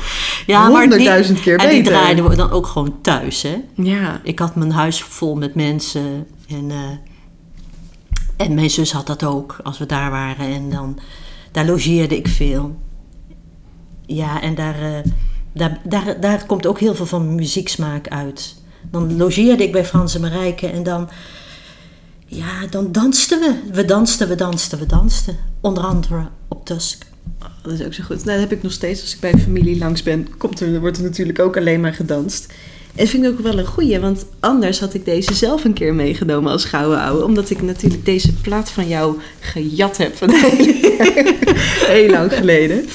[0.47, 1.83] honderdduizend keer en beter.
[1.83, 3.55] die draaiden we dan ook gewoon thuis, hè?
[3.75, 6.25] Ja, Ik had mijn huis vol met mensen.
[6.47, 10.45] En, eh, en mijn zus had dat ook, als we daar waren.
[10.53, 10.99] En dan,
[11.53, 12.75] daar logeerde ik veel.
[14.05, 15.11] Ja, en daar, eh,
[15.53, 18.55] daar, daar, daar komt ook heel veel van muzieksmaak uit.
[18.91, 21.09] Dan logeerde ik bij Frans en Marijke en dan...
[22.25, 23.71] Ja, dan dansten we.
[23.71, 25.37] We dansten, we dansten, we dansten.
[25.61, 27.05] Onder andere op Tusk.
[27.63, 28.25] dat is ook zo goed.
[28.25, 30.37] Nou, dat heb ik nog steeds als ik bij familie langs ben.
[30.37, 32.53] Komt er, wordt er natuurlijk ook alleen maar gedanst.
[32.95, 35.93] En vind ik ook wel een goeie, want anders had ik deze zelf een keer
[35.93, 37.23] meegenomen als gouden ouwe.
[37.23, 40.29] Omdat ik natuurlijk deze plaat van jou gejat heb van
[41.93, 42.85] heel, lang geleden.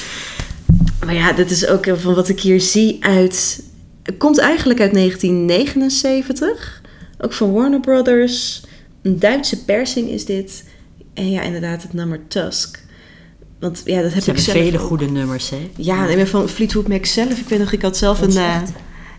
[1.04, 3.62] Maar ja, dit is ook van wat ik hier zie uit...
[4.02, 6.82] Het komt eigenlijk uit 1979.
[7.20, 8.62] Ook van Warner Brothers.
[9.02, 10.64] Een Duitse persing is dit.
[11.14, 12.82] En ja, inderdaad het nummer Tusk.
[13.60, 14.86] Want ja, dat heb Ze ik zelf vele ook.
[14.86, 15.70] goede nummers, hè?
[15.76, 17.38] Ja, nee, maar van Fleetwood Mac zelf.
[17.38, 18.32] Ik weet nog, ik had zelf een...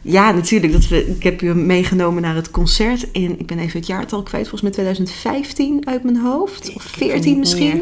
[0.01, 0.73] ja, natuurlijk.
[0.73, 3.39] Dat we, ik heb je meegenomen naar het concert in...
[3.39, 4.47] Ik ben even het jaartal kwijt.
[4.47, 6.71] Volgens mij 2015 uit mijn hoofd.
[6.75, 7.81] Of Ik weet 14 niet misschien.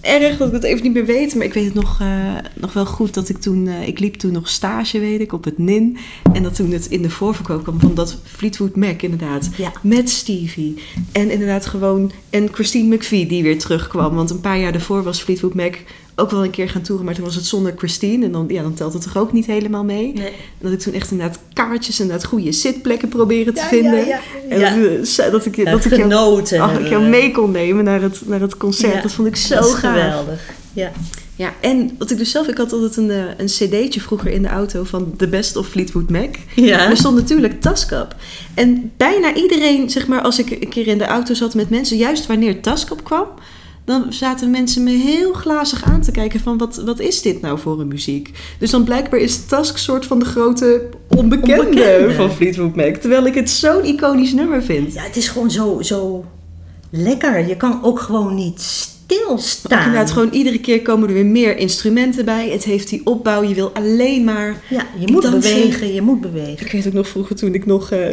[0.00, 1.34] Erg dat ik het even niet meer weet.
[1.34, 3.66] Maar ik weet het nog, eh, nog wel goed dat ik toen...
[3.66, 5.96] eh, ik liep toen nog stage, weet ik, op het NIN.
[6.32, 9.50] En dat toen het in de voorverkoop kwam van dat Fleetwood Mac inderdaad.
[9.56, 9.72] Ja.
[9.82, 10.74] Met Stevie.
[11.12, 12.12] En inderdaad gewoon...
[12.30, 14.14] En Christine McVie die weer terugkwam.
[14.14, 15.74] Want een paar jaar daarvoor was Fleetwood Mac
[16.16, 17.04] ook wel een keer gaan toeren.
[17.04, 18.24] Maar toen was het zonder Christine.
[18.24, 20.12] En dan, ja, dan telt het toch ook niet helemaal mee.
[20.12, 20.26] Nee.
[20.26, 24.06] En dat ik toen echt inderdaad kaartjes en inderdaad goede zitplekken proberen te Ja, vinden.
[24.06, 24.20] ja, ja.
[24.48, 24.70] En Ja.
[24.76, 28.40] dat, dat ik, dat ik jou, oh, ik jou mee kon nemen naar het, naar
[28.40, 29.02] het concert.
[29.02, 29.92] Dat vond ik zo dat is gaaf.
[29.92, 30.40] geweldig.
[30.72, 30.92] Ja.
[31.36, 34.42] Ja, en wat ik dus zelf, ik had altijd een, eh, een cd'tje vroeger in
[34.42, 36.34] de auto van The Best of Fleetwood Mac.
[36.54, 36.90] Ja.
[36.90, 38.14] Er stond natuurlijk Tusk op.
[38.54, 41.96] En bijna iedereen, zeg maar, als ik een keer in de auto zat met mensen,
[41.96, 43.26] juist wanneer Tusk op kwam,
[43.84, 47.58] dan zaten mensen me heel glazig aan te kijken van wat, wat is dit nou
[47.58, 48.30] voor een muziek?
[48.58, 52.14] Dus dan blijkbaar is Tusk soort van de grote onbekende, Onbekende.
[52.14, 52.94] van Fleetwood Mac.
[52.94, 54.92] Terwijl ik het zo'n iconisch nummer vind.
[54.94, 56.24] Ja, het is gewoon zo, zo
[56.90, 57.48] lekker.
[57.48, 59.78] Je kan ook gewoon niet stilstaan.
[59.84, 62.48] Inderdaad, gewoon iedere keer komen er weer meer instrumenten bij.
[62.50, 63.42] Het heeft die opbouw.
[63.42, 65.40] Je wil alleen maar Ja, je moet dansen.
[65.54, 66.66] bewegen, je moet bewegen.
[66.66, 68.08] Ik weet ook nog vroeger toen ik nog, eh,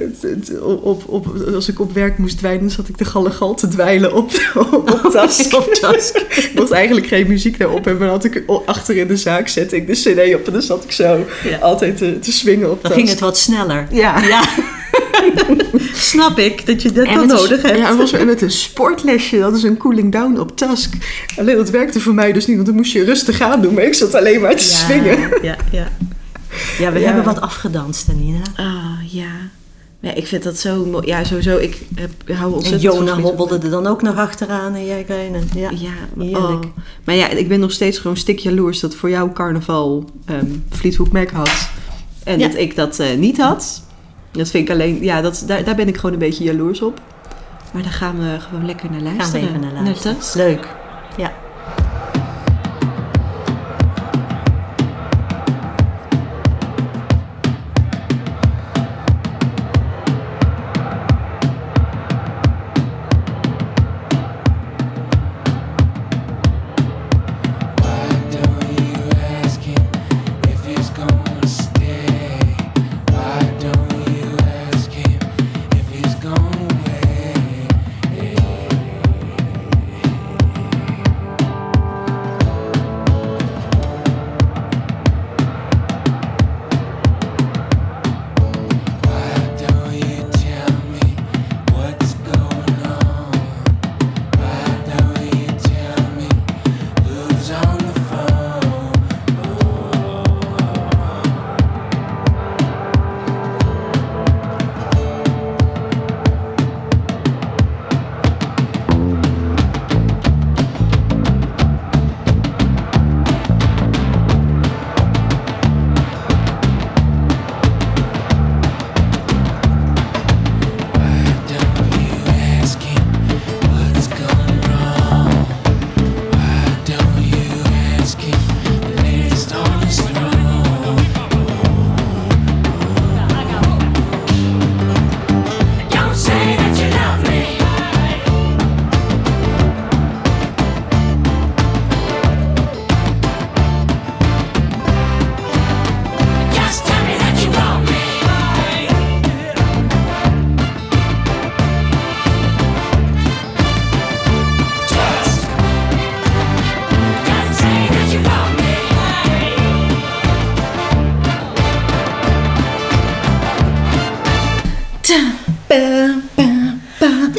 [0.83, 4.31] op, op, als ik op werk moest dwijlen, zat ik de gallegal te dwijlen op,
[4.71, 5.53] op Tusk.
[5.53, 6.15] Op Tusk.
[6.17, 9.75] Ik mocht eigenlijk geen muziek daarop hebben, dan had ik achter in de zaak zette
[9.75, 11.57] ik de cd op en dan zat ik zo Ja.
[11.57, 13.87] altijd te, te swingen op Dan ging het wat sneller.
[13.91, 14.19] Ja.
[14.27, 14.43] Ja.
[16.11, 17.77] Snap ik dat je dat En dan een- nodig hebt.
[17.77, 19.39] Ja, het was met een sportlesje.
[19.39, 20.93] Dat is een cooling down op Tusk.
[21.37, 23.73] Alleen dat werkte voor mij dus niet, want dan moest je rustig aan doen.
[23.73, 25.19] Maar ik zat alleen maar te swingen.
[25.41, 25.87] Ja, ja.
[26.79, 27.05] Ja, we Ja.
[27.05, 28.39] hebben wat afgedanst, Nina.
[28.55, 29.29] Ah, ja.
[29.99, 31.07] Ja, ik vind dat zo mooi.
[31.07, 31.57] Ja, sowieso.
[31.57, 34.85] Ik heb, hou En ontzettend Jona van Fleetwood hobbelde er dan ook nog achteraan en
[34.85, 35.39] jij kleine.
[35.55, 35.69] Ja,
[36.17, 36.59] Ja, oh.
[37.03, 41.11] Maar ja, ik ben nog steeds gewoon stik jaloers dat voor jou carnaval ehm, Fleetwood
[41.11, 41.69] Mac had.
[42.23, 42.47] En Ja.
[42.47, 43.83] dat ik dat eh, niet had.
[44.31, 46.99] Dat vind ik alleen, ja, dat, daar, daar ben ik gewoon een beetje jaloers op.
[47.73, 49.47] Maar daar gaan we gewoon lekker naar Gaan we luisteren.
[49.47, 50.47] even naar luisteren.
[50.47, 50.67] Leuk.
[51.17, 51.31] Ja.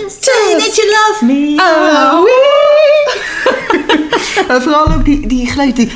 [0.08, 1.56] Say that you love me.
[1.56, 3.12] Ah, wee.
[4.48, 5.90] En vooral ook die, die geluid, die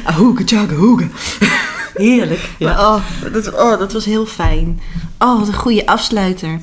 [0.45, 1.07] tjaga, hoega.
[1.95, 2.51] Heerlijk.
[2.59, 2.69] Ja.
[2.69, 3.03] Maar, oh,
[3.33, 4.81] dat, oh, dat was heel fijn.
[5.19, 6.61] Oh, wat een goede afsluiter.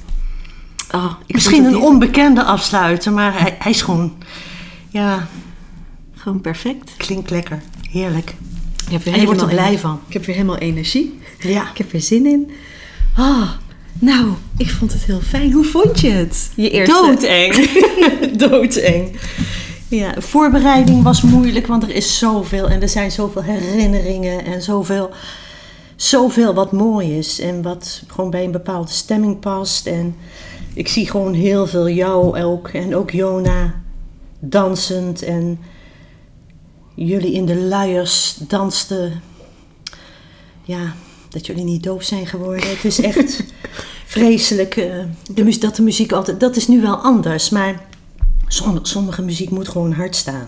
[0.91, 4.13] Oh, ik Misschien een onbekende afsluiter, maar hij, hij is gewoon...
[4.89, 5.27] Ja,
[6.15, 6.93] Gewoon perfect.
[6.97, 7.61] klinkt lekker.
[7.91, 8.35] Heerlijk.
[8.85, 9.99] Ik heb weer En je wordt er helemaal blij van.
[10.07, 11.19] Ik heb weer helemaal energie.
[11.39, 11.69] Ja.
[11.69, 12.51] Ik heb er zin in.
[13.17, 13.49] Oh,
[13.99, 15.51] nou, ik vond het heel fijn.
[15.51, 16.49] Hoe vond je het?
[16.55, 16.93] Je eerste...
[16.93, 17.55] Doodeng.
[18.49, 19.19] Doodeng.
[19.87, 25.09] Ja, voorbereiding was moeilijk, want er is zoveel en er zijn zoveel herinneringen en zoveel,
[25.95, 29.87] zoveel wat mooi is en wat gewoon bij een bepaalde stemming past.
[29.87, 30.15] En
[30.73, 33.81] ik zie gewoon heel veel jou ook en ook Jona
[34.39, 35.59] dansend en
[36.95, 39.21] jullie in de luiers dansten.
[40.63, 40.93] Ja,
[41.33, 42.69] dat jullie niet doof zijn geworden.
[42.69, 43.43] Het is echt
[44.05, 44.95] vreselijk eh,
[45.33, 46.39] de, dat de muziek altijd...
[46.39, 47.81] Dat is nu wel anders, maar
[48.47, 50.47] sommige, sommige muziek moet gewoon hard staan.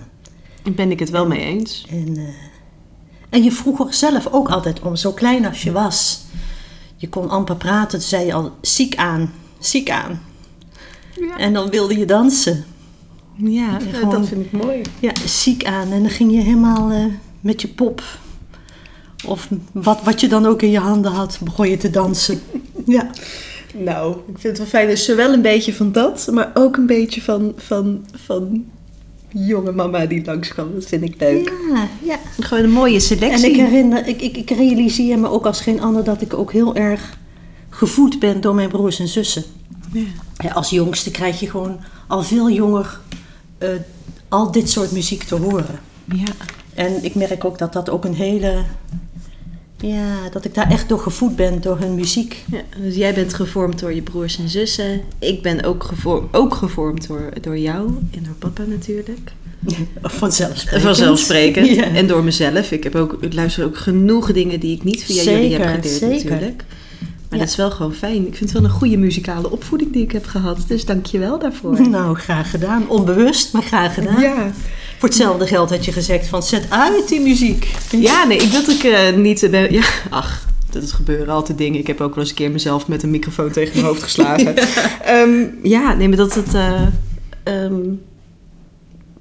[0.64, 1.86] Daar ben ik het wel mee eens.
[1.90, 2.24] En, eh,
[3.30, 6.20] en je vroeg er zelf ook altijd om, zo klein als je was.
[6.96, 10.22] Je kon amper praten, toen zei je al ziek aan, ziek aan.
[11.38, 12.66] En dan wilde je dansen.
[13.36, 14.82] Ja, Ja, gewoon- dat vind ik mooi.
[15.00, 15.92] Ja, ziek aan.
[15.92, 17.06] En dan ging je helemaal eh,
[17.40, 18.04] met je pop.
[19.26, 22.40] Of wat, wat je dan ook in je handen had, begon je te dansen.
[22.88, 23.10] Ja.
[23.74, 24.88] Nou, ik vind het wel fijn.
[24.88, 28.66] Dus zowel een beetje van dat, maar ook een beetje van, van, van
[29.30, 30.74] jonge mama die langskwam.
[30.74, 31.54] Dat vind ik leuk.
[31.74, 32.20] Ja, ja.
[32.40, 33.50] Gewoon een mooie En selectie.
[33.50, 36.76] ik herinner, ik, ik, ik realiseer me ook als geen ander dat ik ook heel
[36.76, 37.18] erg
[37.70, 39.44] gevoed ben door mijn broers en zussen.
[40.38, 43.00] Ja, als jongste krijg je gewoon al veel jonger
[43.58, 43.70] eh,
[44.30, 45.80] al dit soort muziek te horen.
[46.06, 46.34] Ja.
[46.74, 48.64] En ik merk ook dat dat ook een hele.
[49.80, 52.44] Ja, dat ik daar echt door gevoed ben door hun muziek.
[52.52, 55.02] Ja, dus jij bent gevormd door je broers en zussen.
[55.20, 59.32] Ik ben ook gevormd, ook gevormd door, door jou en door papa natuurlijk.
[60.02, 60.82] Vanzelfsprekend.
[60.84, 61.68] Vanzelfsprekend.
[61.68, 61.84] Ja.
[61.84, 62.72] En door mezelf.
[62.72, 65.86] Ik, heb ook, ik luister ook genoeg dingen die ik niet via jullie heb geleerd
[65.88, 66.30] zeker.
[66.30, 66.64] natuurlijk.
[67.30, 67.46] Maar Ja.
[67.46, 68.28] dat is wel gewoon fijn.
[68.28, 70.64] Ik vind het wel een goede muzikale opvoeding die ik heb gehad.
[70.68, 71.90] Dus dank je wel daarvoor.
[71.90, 72.90] Nou, graag gedaan.
[72.90, 74.22] Onbewust, maar graag gedaan.
[74.22, 74.52] Ja.
[75.06, 77.72] Voor hetzelfde geld had je gezegd van zet uit die muziek.
[77.92, 79.48] Ja, nee, ik dat ik eh, niet...
[79.52, 79.74] ben.
[79.74, 81.80] ja, ach, dat gebeuren altijd dingen.
[81.80, 84.56] Ik heb ook wel eens een keer mezelf met een microfoon tegen mijn hoofd geslagen.
[85.06, 85.26] ja.
[85.64, 86.54] ja, nee, maar dat het...
[86.54, 86.82] eh,
[87.44, 87.82] ehm,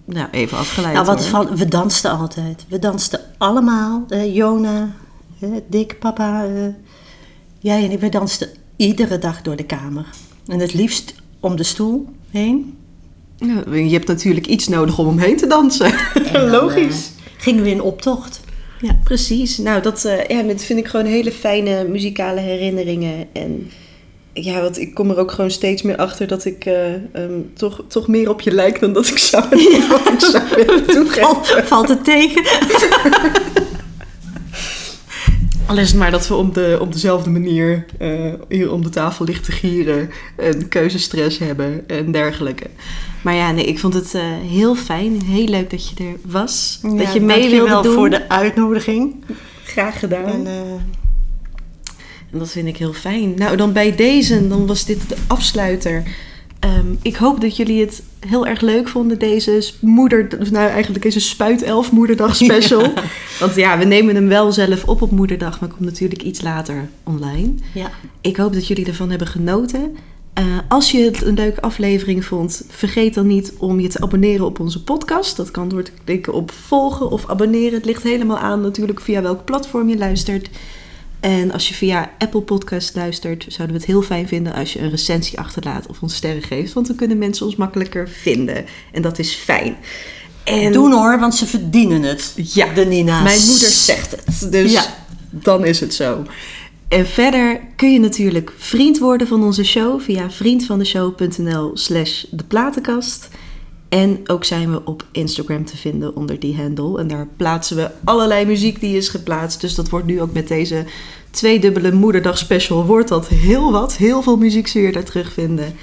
[0.04, 2.64] nou, even afgeleid Nou, wat van, we dansten altijd.
[2.68, 4.04] We dansten allemaal.
[4.08, 4.94] eh, Jona,
[5.40, 6.50] eh, Dick, papa, eh,
[7.58, 8.00] jij en ik.
[8.00, 10.06] We dansten iedere dag door de kamer.
[10.46, 12.78] En het liefst om de stoel heen.
[13.38, 15.92] Je hebt natuurlijk iets nodig om omheen te dansen.
[16.14, 17.10] En dan, Logisch.
[17.16, 18.40] eh, gingen we in optocht.
[18.80, 19.58] Ja, precies.
[19.58, 23.26] Nou, dat, eh, ja, dat vind ik gewoon hele fijne muzikale herinneringen.
[23.32, 23.70] En
[24.32, 27.84] ja, want ik kom er ook gewoon steeds meer achter dat ik eh, ehm, toch,
[27.88, 29.44] toch meer op je lijk dan dat ik zou,
[29.88, 31.66] wat ik zou willen toegeven.
[31.66, 32.42] Valt het tegen?
[35.66, 38.88] Al is het maar dat we op, de, op dezelfde manier eh, hier om de
[38.88, 42.66] tafel liggen te gieren en keuzestress hebben en dergelijke.
[43.22, 45.22] Maar ja, nee, ik vond het eh, heel fijn.
[45.24, 46.78] Heel leuk dat je er was.
[46.82, 47.94] dat je mee wilde wel doen.
[47.94, 49.24] voor de uitnodiging.
[49.64, 50.24] Graag gedaan.
[50.24, 50.72] En, eh,
[52.32, 53.34] En dat vind ik heel fijn.
[53.34, 56.02] Nou, dan bij deze, dan was dit de afsluiter.
[56.60, 60.28] Ehm, ik hoop dat jullie het heel erg leuk vonden, deze moeder...
[60.50, 62.92] Nou, eigenlijk deze spuitelf moederdag special.
[63.40, 66.88] Want ja, we nemen hem wel zelf op op moederdag, maar komt natuurlijk iets later
[67.02, 67.52] online.
[67.74, 67.90] ja.
[68.20, 69.96] Ik hoop dat jullie ervan hebben genoten.
[70.34, 74.46] Eh, als je het een leuke aflevering vond, vergeet dan niet om je te abonneren
[74.46, 75.36] op onze podcast.
[75.36, 77.74] Dat kan door te klikken op volgen of abonneren.
[77.74, 80.48] Het ligt helemaal aan natuurlijk via welk platform je luistert.
[81.24, 84.80] En als je via Apple Podcast luistert, zouden we het heel fijn vinden als je
[84.80, 86.72] een recensie achterlaat of ons sterren geeft.
[86.72, 88.64] Want dan kunnen mensen ons makkelijker vinden.
[88.92, 89.76] En dat is fijn.
[90.44, 92.32] En Doen hoor, want ze verdienen het.
[92.36, 93.22] Ja, de Nina's.
[93.22, 94.52] mijn moeder zegt het.
[94.52, 94.84] Dus Ja.
[95.30, 96.22] dan is het zo.
[96.88, 103.28] En verder kun je natuurlijk vriend worden van onze show via vriendvandeshow.nl slash de platenkast.
[103.94, 106.98] En ook zijn we op Instagram te vinden onder die handle.
[106.98, 109.60] En daar plaatsen we allerlei muziek die is geplaatst.
[109.60, 110.84] Dus dat wordt nu ook met deze
[111.30, 113.96] tweedubbele moederdag special wordt dat heel wat.
[113.96, 115.74] Heel veel muziek zul je daar terugvinden.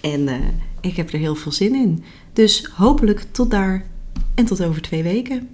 [0.00, 0.34] En eh,
[0.80, 2.04] ik heb er heel veel zin in.
[2.32, 3.86] Dus hopelijk tot daar
[4.34, 5.48] en tot over twee weken.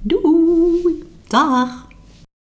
[0.00, 1.02] Doei!
[1.26, 1.81] Dag.